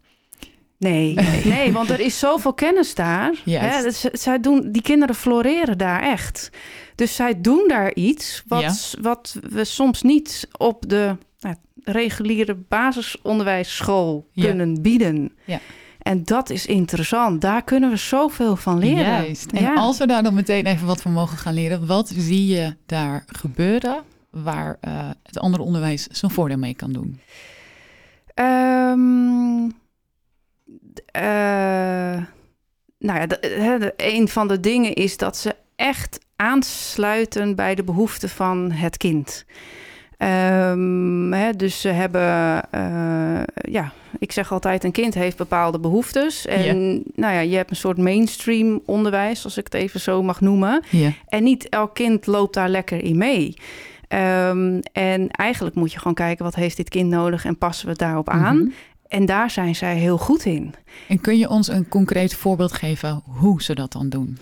Nee, 0.82 1.14
nee, 1.14 1.44
nee, 1.44 1.72
want 1.72 1.90
er 1.90 2.00
is 2.00 2.18
zoveel 2.18 2.52
kennis 2.54 2.94
daar. 2.94 3.32
Hè, 3.44 3.82
dus 3.82 4.00
zij 4.00 4.40
doen, 4.40 4.72
die 4.72 4.82
kinderen 4.82 5.14
floreren 5.14 5.78
daar 5.78 6.02
echt. 6.02 6.50
Dus 6.94 7.14
zij 7.14 7.40
doen 7.40 7.64
daar 7.68 7.94
iets 7.94 8.42
wat, 8.46 8.96
wat 9.00 9.36
we 9.50 9.64
soms 9.64 10.02
niet 10.02 10.48
op 10.58 10.88
de 10.88 11.16
nou, 11.40 11.54
reguliere 11.84 12.54
basisonderwijsschool 12.68 14.28
Ja. 14.32 14.44
kunnen 14.44 14.82
bieden. 14.82 15.32
Ja. 15.44 15.60
En 15.98 16.24
dat 16.24 16.50
is 16.50 16.66
interessant. 16.66 17.40
Daar 17.40 17.62
kunnen 17.64 17.90
we 17.90 17.96
zoveel 17.96 18.56
van 18.56 18.78
leren. 18.78 19.04
Juist. 19.04 19.52
En 19.52 19.62
Ja. 19.62 19.74
als 19.74 19.98
we 19.98 20.06
daar 20.06 20.22
dan 20.22 20.34
meteen 20.34 20.66
even 20.66 20.86
wat 20.86 21.02
van 21.02 21.12
mogen 21.12 21.38
gaan 21.38 21.54
leren, 21.54 21.86
wat 21.86 22.12
zie 22.16 22.46
je 22.46 22.76
daar 22.86 23.24
gebeuren 23.26 24.02
waar 24.30 24.76
eh, 24.80 25.10
het 25.22 25.38
andere 25.38 25.62
onderwijs 25.62 26.06
zijn 26.06 26.30
voordeel 26.32 26.58
mee 26.58 26.74
kan 26.74 26.92
doen? 26.92 27.20
Ehm, 28.34 29.68
eh, 31.06 31.22
nou 32.98 33.18
ja, 33.20 33.26
de, 33.26 33.56
hè, 33.58 33.78
de- 33.78 33.94
een 33.96 34.28
van 34.28 34.48
de 34.48 34.60
dingen 34.60 34.92
is 34.94 35.16
dat 35.16 35.36
ze 35.36 35.54
echt 35.76 36.18
aansluiten 36.36 37.54
bij 37.54 37.74
de 37.74 37.82
behoeften 37.84 38.28
van 38.28 38.70
het 38.70 38.96
kind. 38.96 39.44
Ehm, 40.16 41.32
hè, 41.32 41.52
dus 41.52 41.80
ze 41.80 41.88
hebben, 41.88 42.62
eh, 42.70 43.40
ja, 43.54 43.92
ik 44.18 44.32
zeg 44.32 44.52
altijd, 44.52 44.84
een 44.84 44.92
kind 44.92 45.14
heeft 45.14 45.36
bepaalde 45.36 45.78
behoeftes. 45.80 46.46
En 46.46 47.02
nou 47.14 47.34
ja, 47.34 47.40
je 47.40 47.56
hebt 47.56 47.70
een 47.70 47.76
soort 47.76 47.98
mainstream 47.98 48.80
onderwijs, 48.86 49.44
als 49.44 49.56
ik 49.56 49.64
het 49.64 49.74
even 49.74 50.00
zo 50.00 50.22
mag 50.22 50.40
noemen. 50.40 50.82
Ja. 50.90 51.10
En 51.28 51.42
niet 51.42 51.68
elk 51.68 51.94
kind 51.94 52.26
loopt 52.26 52.54
daar 52.54 52.68
lekker 52.68 53.04
in 53.04 53.16
mee. 53.16 53.54
Ehm, 54.08 54.80
en 54.92 55.28
eigenlijk 55.30 55.74
moet 55.76 55.92
je 55.92 55.98
gewoon 55.98 56.14
kijken, 56.14 56.44
wat 56.44 56.54
heeft 56.54 56.76
dit 56.76 56.88
kind 56.88 57.10
nodig 57.10 57.44
en 57.44 57.58
passen 57.58 57.84
we 57.84 57.90
het 57.90 58.00
daarop 58.00 58.28
aan? 58.28 58.56
Mhm. 58.56 58.70
En 59.12 59.26
daar 59.26 59.50
zijn 59.50 59.74
zij 59.74 59.96
heel 59.96 60.18
goed 60.18 60.44
in. 60.44 60.74
En 61.08 61.20
kun 61.20 61.38
je 61.38 61.48
ons 61.48 61.68
een 61.68 61.88
concreet 61.88 62.34
voorbeeld 62.34 62.72
geven 62.72 63.22
hoe 63.24 63.62
ze 63.62 63.74
dat 63.74 63.92
dan 63.92 64.08
doen? 64.08 64.38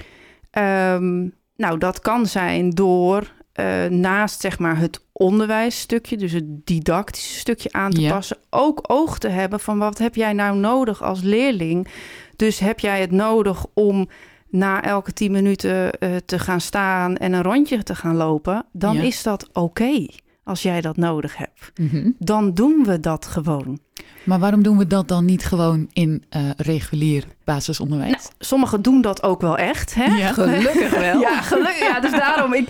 Ehm, 0.50 1.28
nou, 1.56 1.78
dat 1.78 2.00
kan 2.00 2.26
zijn 2.26 2.70
door 2.70 3.32
eh, 3.52 3.84
naast 3.84 4.40
zeg 4.40 4.58
maar 4.58 4.78
het 4.78 5.04
onderwijsstukje, 5.12 6.16
dus 6.16 6.32
het 6.32 6.66
didactische 6.66 7.38
stukje 7.38 7.72
aan 7.72 7.90
te 7.90 8.00
Ja. 8.00 8.12
passen, 8.12 8.36
ook 8.50 8.84
oog 8.86 9.18
te 9.18 9.28
hebben 9.28 9.60
van 9.60 9.78
wat 9.78 9.98
heb 9.98 10.14
jij 10.14 10.32
nou 10.32 10.56
nodig 10.58 11.02
als 11.02 11.20
leerling. 11.22 11.88
Dus 12.36 12.58
heb 12.58 12.80
jij 12.80 13.00
het 13.00 13.10
nodig 13.10 13.66
om 13.74 14.08
na 14.48 14.82
elke 14.82 15.12
tien 15.12 15.32
minuten 15.32 15.92
eh, 15.98 16.16
te 16.24 16.38
gaan 16.38 16.60
staan 16.60 17.16
en 17.16 17.32
een 17.32 17.42
rondje 17.42 17.82
te 17.82 17.94
gaan 17.94 18.16
lopen, 18.16 18.66
dan 18.72 18.94
Ja. 18.96 19.02
is 19.02 19.22
dat 19.22 19.48
oké 19.52 20.06
als 20.50 20.62
jij 20.62 20.80
dat 20.80 20.96
nodig 20.96 21.36
hebt. 21.36 21.72
Mhm. 21.74 22.10
Dan 22.18 22.54
doen 22.54 22.84
we 22.84 23.00
dat 23.00 23.26
gewoon. 23.26 23.78
Maar 24.24 24.38
waarom 24.38 24.62
doen 24.62 24.78
we 24.78 24.86
dat 24.86 25.08
dan 25.08 25.24
niet 25.24 25.44
gewoon 25.44 25.88
in 25.92 26.24
eh, 26.28 26.42
regulier 26.56 27.24
basisonderwijs? 27.44 28.12
Nou, 28.12 28.24
sommigen 28.38 28.82
doen 28.82 29.00
dat 29.00 29.22
ook 29.22 29.40
wel 29.40 29.56
echt. 29.56 29.94
Hè? 29.94 30.04
Ja. 30.04 30.32
Gelukkig 30.32 30.90
wel. 31.10 31.20
Ja, 31.20 31.40
gelukkig. 31.40 31.78
Ja, 31.78 32.00
dus 32.00 32.10
daarom 32.10 32.54
ik 32.54 32.68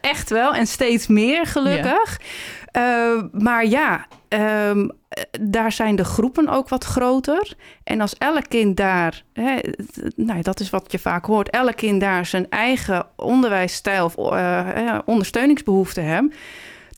echt 0.00 0.30
wel 0.30 0.54
en 0.54 0.66
steeds 0.66 1.06
meer 1.06 1.46
gelukkig. 1.46 2.20
Eh, 2.70 3.22
maar 3.32 3.66
ja, 3.66 4.06
ehm, 4.28 4.88
eh, 5.10 5.22
daar 5.40 5.72
zijn 5.72 5.96
de 5.96 6.04
groepen 6.04 6.48
ook 6.48 6.68
wat 6.68 6.84
groter. 6.84 7.54
En 7.84 8.00
als 8.00 8.14
elk 8.18 8.48
kind 8.48 8.76
daar, 8.76 9.22
hè, 9.32 9.56
nou, 10.16 10.42
dat 10.42 10.60
is 10.60 10.70
wat 10.70 10.92
je 10.92 10.98
vaak 10.98 11.24
hoort, 11.24 11.50
elk 11.50 11.76
kind 11.76 12.00
daar 12.00 12.26
zijn 12.26 12.46
eigen 12.50 13.06
onderwijsstijl 13.16 14.04
of 14.04 14.16
eh, 14.16 14.88
eh, 14.88 14.98
ondersteuningsbehoeften 15.04 16.04
hebben. 16.04 16.32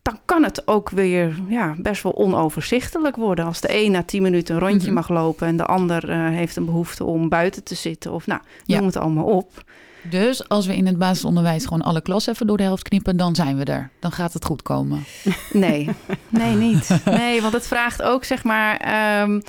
Dan 0.03 0.19
kan 0.25 0.43
het 0.43 0.67
ook 0.69 0.91
weer 0.91 1.35
ja, 1.49 1.75
best 1.79 2.03
wel 2.03 2.17
onoverzichtelijk 2.17 3.17
worden. 3.17 3.45
Als 3.45 3.61
de 3.61 3.85
een 3.85 3.91
na 3.91 4.03
tien 4.03 4.23
minuten 4.23 4.55
een 4.55 4.61
rondje 4.61 4.87
Mhm. 4.87 4.95
mag 4.95 5.09
lopen 5.09 5.47
en 5.47 5.57
de 5.57 5.65
ander 5.67 6.11
eh, 6.11 6.29
heeft 6.29 6.57
een 6.57 6.65
behoefte 6.65 7.05
om 7.05 7.29
buiten 7.29 7.65
te 7.65 7.75
zitten. 7.75 8.13
Of 8.13 8.27
nou, 8.27 8.41
Ja. 8.65 8.77
noem 8.77 8.87
het 8.87 8.97
allemaal 8.97 9.25
op. 9.25 9.65
Dus 10.11 10.49
als 10.49 10.67
we 10.67 10.77
in 10.77 10.87
het 10.87 10.99
basisonderwijs 10.99 11.65
gewoon 11.65 11.83
alle 11.83 12.01
klassen 12.03 12.33
even 12.33 12.47
door 12.47 12.57
de 12.57 12.63
helft 12.63 12.89
knippen, 12.89 13.17
dan 13.17 13.35
zijn 13.35 13.57
we 13.57 13.65
er. 13.65 13.91
Dan 14.01 14.13
gaat 14.13 14.33
het 14.33 14.45
goed 14.45 14.63
komen. 14.63 15.05
Nee, 15.53 15.89
nee, 16.29 16.55
niet. 16.55 16.89
Nee, 17.05 17.41
want 17.43 17.53
het 17.53 17.67
vraagt 17.67 18.03
ook, 18.03 18.25
zeg 18.25 18.45
maar, 18.45 18.77
ehm, 18.77 19.41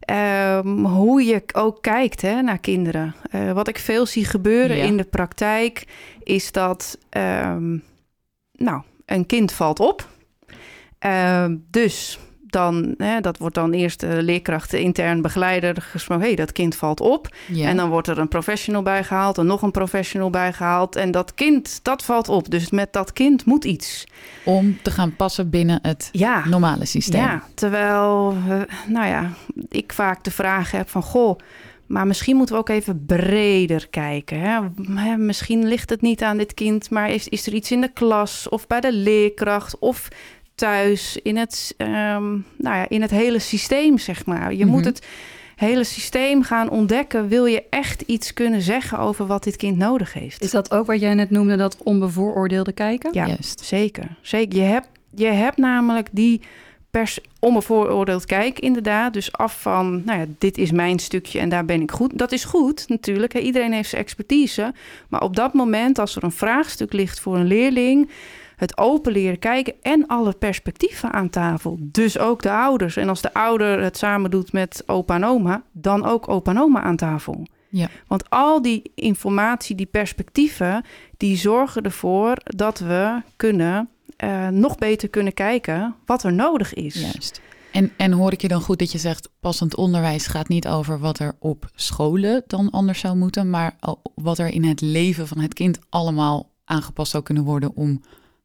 ehm, 0.00 0.68
hoe 0.84 1.22
je 1.24 1.42
ook 1.52 1.82
kijkt 1.82 2.22
hè, 2.22 2.42
naar 2.42 2.58
kinderen. 2.58 3.14
Eh, 3.30 3.52
wat 3.52 3.68
ik 3.68 3.78
veel 3.78 4.06
zie 4.06 4.24
gebeuren 4.24 4.76
Ja. 4.76 4.84
in 4.84 4.96
de 4.96 5.04
praktijk 5.04 5.84
is 6.22 6.52
dat, 6.52 6.98
ehm, 7.08 7.76
nou, 8.52 8.82
een 9.06 9.26
kind 9.26 9.52
valt 9.52 9.80
op. 9.80 10.08
Ehm, 10.98 11.56
dus 11.70 12.18
dan, 12.46 12.94
hè, 12.96 13.20
dat 13.20 13.38
wordt 13.38 13.54
dan 13.54 13.72
eerst 13.72 14.00
de 14.00 14.22
leerkracht, 14.22 14.70
de 14.70 14.80
intern 14.80 15.22
begeleider 15.22 15.82
gesproken. 15.82 16.24
hey, 16.26 16.34
dat 16.34 16.52
kind 16.52 16.76
valt 16.76 17.00
op. 17.00 17.34
Ja. 17.48 17.68
En 17.68 17.76
dan 17.76 17.88
wordt 17.88 18.08
er 18.08 18.18
een 18.18 18.28
professional 18.28 18.82
bijgehaald 18.82 19.38
en 19.38 19.46
nog 19.46 19.62
een 19.62 19.70
professional 19.70 20.30
bijgehaald. 20.30 20.96
En 20.96 21.10
dat 21.10 21.34
kind, 21.34 21.80
dat 21.82 22.04
valt 22.04 22.28
op. 22.28 22.50
Dus 22.50 22.70
met 22.70 22.92
dat 22.92 23.12
kind 23.12 23.44
moet 23.44 23.64
iets. 23.64 24.06
Om 24.44 24.78
te 24.82 24.90
gaan 24.90 25.16
passen 25.16 25.50
binnen 25.50 25.78
het 25.82 26.08
Ja, 26.12 26.48
normale 26.48 26.84
systeem. 26.84 27.20
ja, 27.20 27.42
terwijl, 27.54 28.36
eh, 28.48 28.60
nou 28.86 29.06
ja, 29.06 29.30
ik 29.68 29.92
vaak 29.92 30.24
de 30.24 30.30
vraag 30.30 30.70
heb 30.70 30.88
van... 30.88 31.02
goh, 31.02 31.38
maar 31.92 32.06
misschien 32.06 32.36
moeten 32.36 32.54
we 32.54 32.60
ook 32.60 32.68
even 32.68 33.04
breder 33.06 33.88
kijken. 33.88 34.40
Hè? 34.40 34.60
Hè, 34.94 35.16
Misschien 35.16 35.68
ligt 35.68 35.90
het 35.90 36.00
niet 36.00 36.22
aan 36.22 36.36
dit 36.36 36.54
kind... 36.54 36.90
maar 36.90 37.10
is, 37.10 37.28
is 37.28 37.46
er 37.46 37.52
iets 37.54 37.70
in 37.70 37.80
de 37.80 37.92
klas 37.92 38.48
of 38.48 38.66
bij 38.66 38.80
de 38.80 38.92
leerkracht... 38.92 39.78
of 39.78 40.08
thuis 40.54 41.18
in 41.22 41.36
het, 41.36 41.74
ehm, 41.76 42.30
nou 42.56 42.76
ja, 42.76 42.88
in 42.88 43.02
het 43.02 43.10
hele 43.10 43.38
systeem, 43.38 43.98
zeg 43.98 44.26
maar. 44.26 44.54
Je 44.54 44.66
moet 44.66 44.80
Mhm. 44.80 44.88
het 44.88 45.06
hele 45.56 45.84
systeem 45.84 46.42
gaan 46.42 46.70
ontdekken... 46.70 47.28
wil 47.28 47.44
je 47.46 47.64
echt 47.70 48.02
iets 48.02 48.32
kunnen 48.32 48.62
zeggen 48.62 48.98
over 48.98 49.26
wat 49.26 49.44
dit 49.44 49.56
kind 49.56 49.76
nodig 49.76 50.12
heeft. 50.12 50.42
Is 50.42 50.50
dat 50.50 50.70
ook 50.70 50.86
wat 50.86 51.00
jij 51.00 51.14
net 51.14 51.30
noemde, 51.30 51.56
dat 51.56 51.76
onbevooroordeelde 51.82 52.72
kijken? 52.72 53.10
Ja. 53.12 53.26
Juist. 53.26 53.60
Zeker, 53.60 54.16
zeker. 54.20 54.58
Je 54.58 54.64
hebt, 54.64 54.88
je 55.14 55.26
hebt 55.26 55.56
namelijk 55.56 56.08
die 56.12 56.40
pers 56.92 57.18
onbevooroordeeld 57.38 58.24
kijk, 58.24 58.58
inderdaad. 58.58 59.12
Dus 59.12 59.32
af 59.32 59.60
van, 59.60 60.02
nou 60.04 60.18
ja, 60.18 60.26
dit 60.38 60.58
is 60.58 60.70
mijn 60.70 60.98
stukje 60.98 61.38
en 61.38 61.48
daar 61.48 61.64
ben 61.64 61.80
ik 61.80 61.90
goed. 61.90 62.18
Dat 62.18 62.32
is 62.32 62.44
goed, 62.44 62.88
natuurlijk. 62.88 63.32
Hè. 63.32 63.38
Iedereen 63.38 63.72
heeft 63.72 63.88
zijn 63.88 64.02
expertise. 64.02 64.74
Maar 65.08 65.22
op 65.22 65.36
dat 65.36 65.52
moment, 65.52 65.98
als 65.98 66.16
er 66.16 66.24
een 66.24 66.32
vraagstuk 66.32 66.92
ligt 66.92 67.20
voor 67.20 67.36
een 67.36 67.46
leerling... 67.46 68.10
het 68.56 68.78
open 68.78 69.12
leren 69.12 69.38
kijken 69.38 69.74
en 69.82 70.06
alle 70.06 70.32
perspectieven 70.32 71.12
aan 71.12 71.30
tafel. 71.30 71.78
Dus 71.80 72.18
ook 72.18 72.42
de 72.42 72.52
ouders. 72.52 72.96
En 72.96 73.08
als 73.08 73.20
de 73.20 73.34
ouder 73.34 73.82
het 73.82 73.96
samen 73.96 74.30
doet 74.30 74.52
met 74.52 74.82
opa 74.86 75.14
en 75.14 75.24
oma... 75.24 75.62
dan 75.72 76.04
ook 76.04 76.28
opa 76.28 76.50
en 76.50 76.58
oma 76.58 76.82
aan 76.82 76.96
tafel. 76.96 77.46
Ja. 77.68 77.88
Want 78.06 78.30
al 78.30 78.62
die 78.62 78.92
informatie, 78.94 79.76
die 79.76 79.86
perspectieven... 79.86 80.84
die 81.16 81.36
zorgen 81.36 81.82
ervoor 81.82 82.36
dat 82.42 82.78
we 82.78 83.22
kunnen... 83.36 83.88
eh, 84.16 84.48
nog 84.48 84.76
beter 84.76 85.08
kunnen 85.08 85.34
kijken 85.34 85.94
wat 86.06 86.22
er 86.24 86.32
nodig 86.32 86.74
is. 86.74 86.94
Juist. 86.94 87.40
En, 87.72 87.92
en 87.96 88.12
hoor 88.12 88.32
ik 88.32 88.40
je 88.42 88.48
dan 88.48 88.60
goed 88.60 88.78
dat 88.78 88.92
je 88.92 88.98
zegt, 88.98 89.28
passend 89.40 89.76
onderwijs 89.76 90.26
gaat 90.26 90.48
niet 90.48 90.68
over 90.68 90.98
wat 90.98 91.18
er 91.18 91.32
op 91.38 91.70
scholen 91.74 92.42
dan 92.46 92.70
anders 92.70 93.00
zou 93.00 93.16
moeten, 93.16 93.50
maar 93.50 93.76
wat 94.14 94.38
er 94.38 94.48
in 94.48 94.64
het 94.64 94.80
leven 94.80 95.28
van 95.28 95.38
het 95.38 95.54
kind 95.54 95.78
allemaal 95.88 96.50
aangepast 96.64 97.10
zou 97.10 97.22
kunnen 97.22 97.44
worden 97.44 97.74
om 97.74 98.00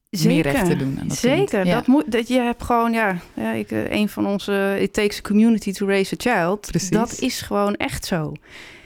meer 0.09 0.43
recht 0.43 0.65
te 0.65 0.75
doen 0.75 0.97
aan 1.01 1.07
dat 1.07 1.17
Zeker. 1.17 1.65
Ja. 1.65 1.73
Dat 1.75 1.87
moet, 1.87 2.11
dat 2.11 2.27
je 2.27 2.39
hebt 2.39 2.63
gewoon, 2.63 2.91
ja, 2.91 3.17
ja 3.33 3.51
ik, 3.51 3.71
eh, 3.71 3.91
een 3.91 4.09
van 4.09 4.27
onze 4.27 4.77
It 4.79 4.93
Takes 4.93 5.17
a 5.17 5.21
Community 5.21 5.71
to 5.71 5.85
Raise 5.87 6.15
a 6.15 6.17
Child. 6.17 6.61
Precies. 6.67 6.89
Dat 6.89 7.19
is 7.19 7.41
gewoon 7.41 7.75
echt 7.75 8.05
zo. 8.05 8.31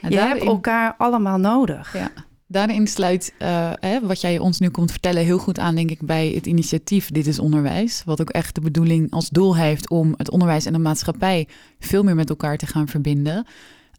Ja, 0.02 0.10
je 0.10 0.16
daarin- 0.16 0.36
hebt 0.36 0.46
elkaar 0.48 0.96
allemaal 0.98 1.38
nodig. 1.38 1.94
Ja. 1.94 2.12
Daarin 2.52 2.88
sluit 2.88 3.34
eh, 3.38 3.72
hè, 3.80 4.00
wat 4.08 4.22
jij 4.22 4.40
ons 4.40 4.60
nu 4.60 4.70
komt 4.70 4.92
vertellen 4.92 5.24
heel 5.24 5.38
goed 5.38 5.60
aan, 5.60 5.76
denk 5.76 5.90
ik, 5.92 6.02
bij 6.02 6.28
het 6.30 6.46
initiatief 6.46 7.12
Dit 7.12 7.28
is 7.28 7.40
Onderwijs. 7.40 8.02
Wat 8.06 8.22
ook 8.22 8.30
echt 8.30 8.56
de 8.56 8.62
bedoeling 8.62 9.12
als 9.12 9.30
doel 9.30 9.56
heeft 9.56 9.90
om 9.90 10.14
het 10.18 10.32
onderwijs 10.32 10.66
en 10.66 10.74
de 10.74 10.80
maatschappij 10.80 11.48
veel 11.80 12.04
meer 12.04 12.16
met 12.16 12.30
elkaar 12.30 12.58
te 12.58 12.66
gaan 12.66 12.88
verbinden. 12.88 13.46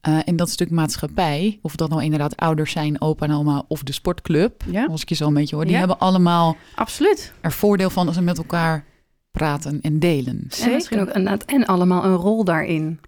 Eh, 0.01 0.19
en 0.25 0.37
dat 0.37 0.51
stuk 0.51 0.71
maatschappij, 0.71 1.59
of 1.63 1.77
dat 1.77 1.89
nou 1.91 2.03
inderdaad 2.03 2.37
ouders 2.37 2.73
zijn, 2.73 3.01
opa 3.01 3.27
en 3.27 3.33
oma 3.33 3.65
of 3.69 3.83
de 3.83 3.93
sportclub, 3.93 4.63
Ja, 4.71 4.85
als 4.87 5.03
ik 5.03 5.09
je 5.09 5.15
zo 5.15 5.27
een 5.27 5.35
beetje 5.35 5.55
hoor, 5.57 5.65
die 5.65 5.73
Ja. 5.73 5.79
hebben 5.79 5.99
allemaal 5.99 6.57
absoluut. 6.75 7.33
er 7.41 7.53
voordeel 7.53 7.91
van 7.91 8.07
als 8.07 8.17
ze 8.17 8.23
met 8.23 8.39
elkaar 8.39 8.85
praten 9.31 9.81
en 9.81 9.99
delen. 9.99 10.47
En 10.63 10.73
misschien 10.73 11.01
ook 11.01 11.07
inderdaad 11.11 11.45
en 11.45 11.65
allemaal 11.67 12.05
een 12.05 12.15
rol 12.17 12.45
daarin. 12.45 13.01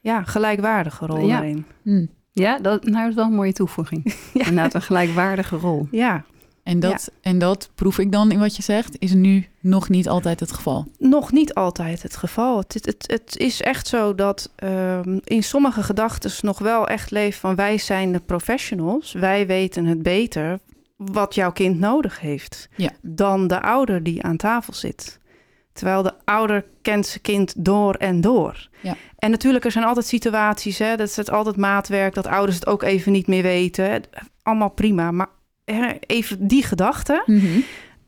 Ja, 0.00 0.22
gelijkwaardige 0.22 1.06
rol 1.06 1.26
Ja. 1.26 1.34
daarin. 1.36 1.64
Hm. 1.82 2.06
Ja, 2.34 2.58
dat 2.58 2.84
nou, 2.84 3.08
is 3.08 3.14
wel 3.14 3.24
een 3.24 3.34
mooie 3.34 3.52
toevoeging. 3.52 4.14
Inderdaad, 4.32 4.74
een 4.74 4.82
gelijkwaardige 4.82 5.56
rol. 5.56 5.88
Ja, 5.90 6.24
En, 6.62 6.80
dat, 6.80 7.10
en 7.20 7.38
dat 7.38 7.70
proef 7.74 7.98
ik 7.98 8.12
dan 8.12 8.30
in 8.30 8.38
wat 8.38 8.56
je 8.56 8.62
zegt, 8.62 8.96
is 8.98 9.12
nu 9.12 9.46
nog 9.60 9.88
niet 9.88 10.08
altijd 10.08 10.40
het 10.40 10.52
geval. 10.52 10.86
nog 10.98 11.32
niet 11.32 11.54
altijd 11.54 12.02
het 12.02 12.16
geval. 12.16 12.58
Het, 12.58 12.74
het, 12.74 12.84
het, 12.86 13.04
het 13.06 13.36
is 13.36 13.62
echt 13.62 13.86
zo 13.86 14.14
dat 14.14 14.50
ehm, 14.56 15.18
in 15.24 15.42
sommige 15.42 15.82
gedachten 15.82 16.30
nog 16.40 16.58
wel 16.58 16.88
echt 16.88 17.10
leeft 17.10 17.38
van 17.38 17.54
wij 17.54 17.78
zijn 17.78 18.12
de 18.12 18.20
professionals. 18.20 19.12
Wij 19.12 19.46
weten 19.46 19.84
het 19.84 20.02
beter 20.02 20.58
wat 20.96 21.34
jouw 21.34 21.52
kind 21.52 21.78
nodig 21.78 22.20
heeft 22.20 22.68
Ja. 22.76 22.90
dan 23.02 23.46
de 23.46 23.62
ouder 23.62 24.02
die 24.02 24.22
aan 24.22 24.36
tafel 24.36 24.72
zit. 24.72 25.18
Terwijl 25.74 26.02
de 26.02 26.14
ouder 26.24 26.64
kent 26.82 27.06
zijn 27.06 27.22
kind 27.22 27.54
door 27.56 27.94
en 27.94 28.20
door. 28.20 28.68
Ja. 28.80 28.96
En 29.18 29.30
natuurlijk, 29.30 29.64
er 29.64 29.70
zijn 29.70 29.84
altijd 29.84 30.06
situaties, 30.06 30.78
hè, 30.78 30.96
dat 30.96 31.08
is 31.08 31.16
het 31.16 31.30
altijd 31.30 31.56
maatwerk, 31.56 32.14
dat 32.14 32.26
ouders 32.26 32.56
het 32.56 32.66
ook 32.66 32.82
even 32.82 33.12
niet 33.12 33.26
meer 33.26 33.42
weten. 33.42 34.02
Allemaal 34.42 34.70
prima, 34.70 35.10
maar 35.10 35.28
even 36.06 36.46
die 36.46 36.62
gedachte 36.62 37.24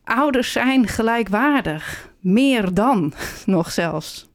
ouders 0.07 0.51
zijn 0.51 0.87
gelijkwaardig. 0.87 2.11
Meer 2.19 2.73
dan 2.73 3.13
nog 3.45 3.71
zelfs. 3.71 4.25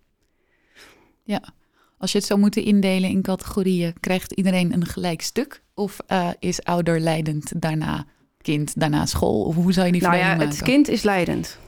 Als 1.98 2.12
je 2.12 2.18
het 2.18 2.26
zou 2.26 2.40
moeten 2.40 2.64
indelen 2.64 3.10
in 3.10 3.22
categorieën, 3.22 3.94
krijgt 4.00 4.32
iedereen 4.32 4.72
een 4.72 4.86
gelijk 4.86 5.22
stuk? 5.22 5.62
Of 5.74 5.98
eh, 6.06 6.28
is 6.38 6.62
ouder 6.62 7.00
leidend 7.00 7.52
daarna 7.60 8.04
kind, 8.40 8.80
daarna 8.80 9.06
school? 9.06 9.44
Of 9.44 9.54
hoe 9.54 9.72
zou 9.72 9.86
je 9.86 9.92
die 9.92 10.02
Nou 10.02 10.16
ja, 10.16 10.36
het 10.36 10.62
kind 10.62 10.88
is 10.88 11.02
leidend. 11.02 11.58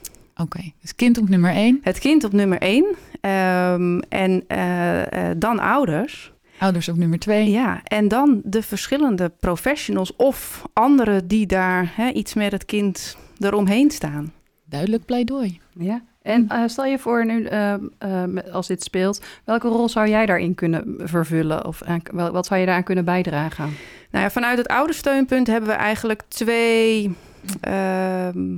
Oké, 0.41 0.71
dus 0.81 0.95
kind 0.95 1.17
op 1.17 1.29
nummer 1.29 1.51
één, 1.51 1.79
Het 1.81 1.99
kind 1.99 2.23
op 2.23 2.31
nummer 2.33 2.57
één. 2.59 2.85
ehm, 3.21 3.99
en 4.09 4.43
eh, 4.47 5.29
eh, 5.29 5.35
dan 5.37 5.59
ouders. 5.59 6.33
ouders 6.59 6.89
op 6.89 6.95
nummer 6.97 7.19
twee. 7.19 7.49
Ja, 7.49 7.81
en 7.83 8.07
dan 8.07 8.41
de 8.43 8.61
verschillende 8.61 9.31
professionals 9.39 10.15
of 10.15 10.63
anderen 10.73 11.27
die 11.27 11.45
daar 11.45 11.91
hè, 11.95 12.09
iets 12.11 12.33
met 12.33 12.51
het 12.51 12.65
kind 12.65 13.17
eromheen 13.39 13.91
staan. 13.91 14.31
Duidelijk 14.65 15.05
pleidooi. 15.05 15.59
Ja. 15.73 16.01
En 16.21 16.47
eh, 16.49 16.63
stel 16.65 16.85
je 16.85 16.99
voor 16.99 17.25
nu, 17.25 17.43
eh, 17.45 17.73
eh, 17.73 17.79
met- 18.27 18.51
als 18.51 18.67
dit 18.67 18.83
speelt, 18.83 19.21
welke 19.45 19.67
rol 19.67 19.89
zou 19.89 20.07
jij 20.09 20.25
daarin 20.25 20.55
kunnen 20.55 20.95
vervullen? 20.97 21.65
Of 21.65 21.83
aan- 21.83 22.01
wel- 22.13 22.31
wat 22.31 22.45
zou 22.45 22.59
je 22.59 22.65
daaraan 22.65 22.83
kunnen 22.83 23.05
bijdragen? 23.05 23.65
Nou 24.11 24.23
ja, 24.23 24.29
vanuit 24.31 24.57
het 24.57 24.67
oudersteunpunt 24.67 25.47
hebben 25.47 25.69
we 25.69 25.75
eigenlijk 25.75 26.21
twee 26.27 27.15
ehm, 27.61 28.57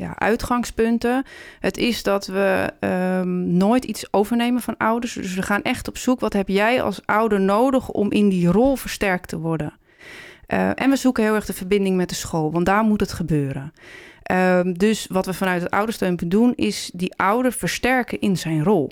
ja, 0.00 0.18
uitgangspunten. 0.18 1.24
Het 1.60 1.76
is 1.76 2.02
dat 2.02 2.26
we 2.26 2.72
ehm, 2.80 3.56
nooit 3.56 3.84
iets 3.84 4.12
overnemen 4.12 4.62
van 4.62 4.76
ouders. 4.76 5.12
Dus 5.12 5.34
we 5.34 5.42
gaan 5.42 5.62
echt 5.62 5.88
op 5.88 5.98
zoek. 5.98 6.20
Wat 6.20 6.32
heb 6.32 6.48
jij 6.48 6.82
als 6.82 7.00
ouder 7.04 7.40
nodig 7.40 7.88
om 7.88 8.10
in 8.10 8.28
die 8.28 8.48
rol 8.48 8.76
versterkt 8.76 9.28
te 9.28 9.38
worden? 9.38 9.72
Eh, 10.46 10.70
en 10.74 10.90
we 10.90 10.96
zoeken 10.96 11.24
heel 11.24 11.34
erg 11.34 11.46
de 11.46 11.52
verbinding 11.52 11.96
met 11.96 12.08
de 12.08 12.14
school, 12.14 12.52
want 12.52 12.66
daar 12.66 12.82
moet 12.82 13.00
het 13.00 13.12
gebeuren. 13.12 13.72
Ehm, 14.22 14.72
dus 14.72 15.06
wat 15.10 15.26
we 15.26 15.34
vanuit 15.34 15.62
het 15.62 15.70
oudersteunpunt 15.70 16.30
doen, 16.30 16.52
is 16.54 16.90
die 16.94 17.16
ouder 17.16 17.52
versterken 17.52 18.20
in 18.20 18.36
zijn 18.36 18.64
rol. 18.64 18.90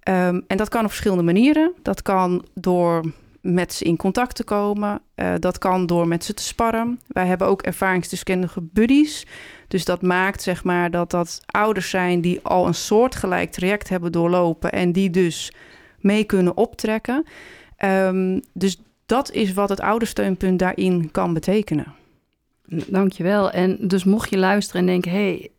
Ehm, 0.00 0.40
en 0.46 0.56
dat 0.56 0.68
kan 0.68 0.84
op 0.84 0.90
verschillende 0.90 1.22
manieren. 1.22 1.72
Dat 1.82 2.02
kan 2.02 2.44
door 2.54 3.12
met 3.40 3.72
ze 3.72 3.84
in 3.84 3.96
contact 3.96 4.36
te 4.36 4.44
komen. 4.44 5.00
Eh, 5.14 5.34
dat 5.38 5.58
kan 5.58 5.86
door 5.86 6.08
met 6.08 6.24
ze 6.24 6.34
te 6.34 6.42
sparren. 6.42 7.00
Wij 7.06 7.26
hebben 7.26 7.46
ook 7.46 7.62
ervaringsdeskundige 7.62 8.60
buddies. 8.62 9.26
Dus 9.68 9.84
dat 9.84 10.02
maakt 10.02 10.42
zeg 10.42 10.64
maar 10.64 10.90
dat 10.90 11.10
dat 11.10 11.40
ouders 11.46 11.90
zijn 11.90 12.20
die 12.20 12.40
al 12.42 12.66
een 12.66 12.74
soortgelijk 12.74 13.50
traject 13.50 13.88
hebben 13.88 14.12
doorlopen 14.12 14.72
en 14.72 14.92
die 14.92 15.10
dus 15.10 15.52
mee 15.98 16.24
kunnen 16.24 16.56
optrekken. 16.56 17.24
Ehm, 17.76 18.40
dus 18.52 18.82
dat 19.06 19.30
is 19.32 19.52
wat 19.52 19.68
het 19.68 19.80
oudersteunpunt 19.80 20.58
daarin 20.58 21.10
kan 21.10 21.34
betekenen. 21.34 21.94
Dankjewel. 22.86 23.50
En 23.50 23.76
dus 23.80 24.04
mocht 24.04 24.30
je 24.30 24.38
luisteren 24.38 24.80
en 24.80 24.86
denken, 24.86 25.10
hey, 25.10 25.50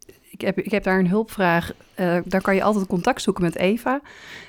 ik 0.42 0.48
heb, 0.48 0.66
ik 0.66 0.72
heb 0.72 0.84
daar 0.84 1.00
een 1.00 1.08
hulpvraag, 1.08 1.72
eh 1.96 2.18
daar 2.26 2.42
kan 2.42 2.56
je 2.56 2.64
altijd 2.64 2.88
contact 2.88 3.22
zoeken 3.22 3.44
met 3.44 3.56
Eva. 3.56 4.02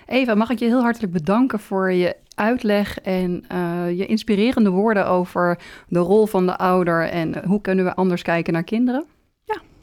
Eva, 0.07 0.35
mag 0.35 0.51
ik 0.51 0.59
je 0.59 0.65
heel 0.65 0.83
hartelijk 0.83 1.13
bedanken 1.13 1.61
voor 1.61 1.93
je 1.93 2.17
uitleg 2.35 3.01
en 3.01 3.45
eh, 3.49 3.99
je 3.99 4.07
inspirerende 4.07 4.71
woorden 4.71 5.07
over 5.07 5.59
de 5.89 5.99
rol 5.99 6.27
van 6.27 6.47
de 6.47 6.57
ouder 6.57 7.09
en 7.09 7.45
hoe 7.45 7.61
kunnen 7.61 7.85
we 7.85 7.95
anders 7.95 8.23
kijken 8.23 8.53
naar 8.53 8.65
kinderen? 8.65 9.05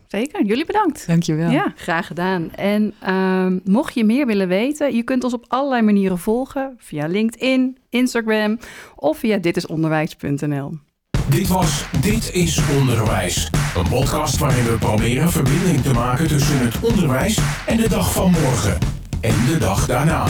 Zeker, 0.10 0.46
jullie 0.46 0.66
bedankt. 0.66 1.08
Dankjewel. 1.08 1.52
Ja, 1.52 1.74
Graag 1.76 2.08
gedaan. 2.08 2.52
En 2.52 2.94
ehm, 3.00 3.60
mocht 3.64 3.94
je 3.94 4.04
meer 4.04 4.26
willen 4.26 4.48
weten, 4.48 4.96
je 4.96 5.04
kunt 5.04 5.24
ons 5.24 5.34
op 5.34 5.46
allerlei 5.48 5.82
manieren 5.82 6.18
volgen. 6.18 6.76
Via 6.78 7.08
LinkedIn, 7.08 7.78
Instagram 7.90 8.58
of 8.96 9.18
via 9.18 9.38
ditisonderwijs.nl. 9.38 10.89
Dit 11.30 11.48
was 11.48 11.86
Dit 12.02 12.34
is 12.34 12.60
Onderwijs. 12.80 13.50
Een 13.76 13.90
podcast 13.90 14.38
waarin 14.38 14.64
we 14.64 14.78
proberen 14.78 15.32
verbinding 15.32 15.82
te 15.82 15.94
maken 15.94 16.28
tussen 16.28 16.60
het 16.60 16.80
onderwijs 16.80 17.38
en 17.66 17.78
de 17.78 17.90
dag 17.90 18.12
van 18.12 18.32
morgen. 18.32 18.78
En 19.22 19.36
de 19.46 19.58
dag 19.58 19.86
daarna. 19.86 20.26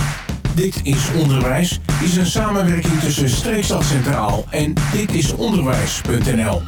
Dit 0.55 0.79
is 0.83 1.11
Onderwijs 1.17 1.79
is 2.03 2.15
een 2.15 2.25
samenwerking 2.25 2.99
tussen 2.99 3.29
Streekstad 3.29 3.83
Centraal 3.83 4.45
en 4.49 4.73
ditisonderwijs.nl. 4.91 6.61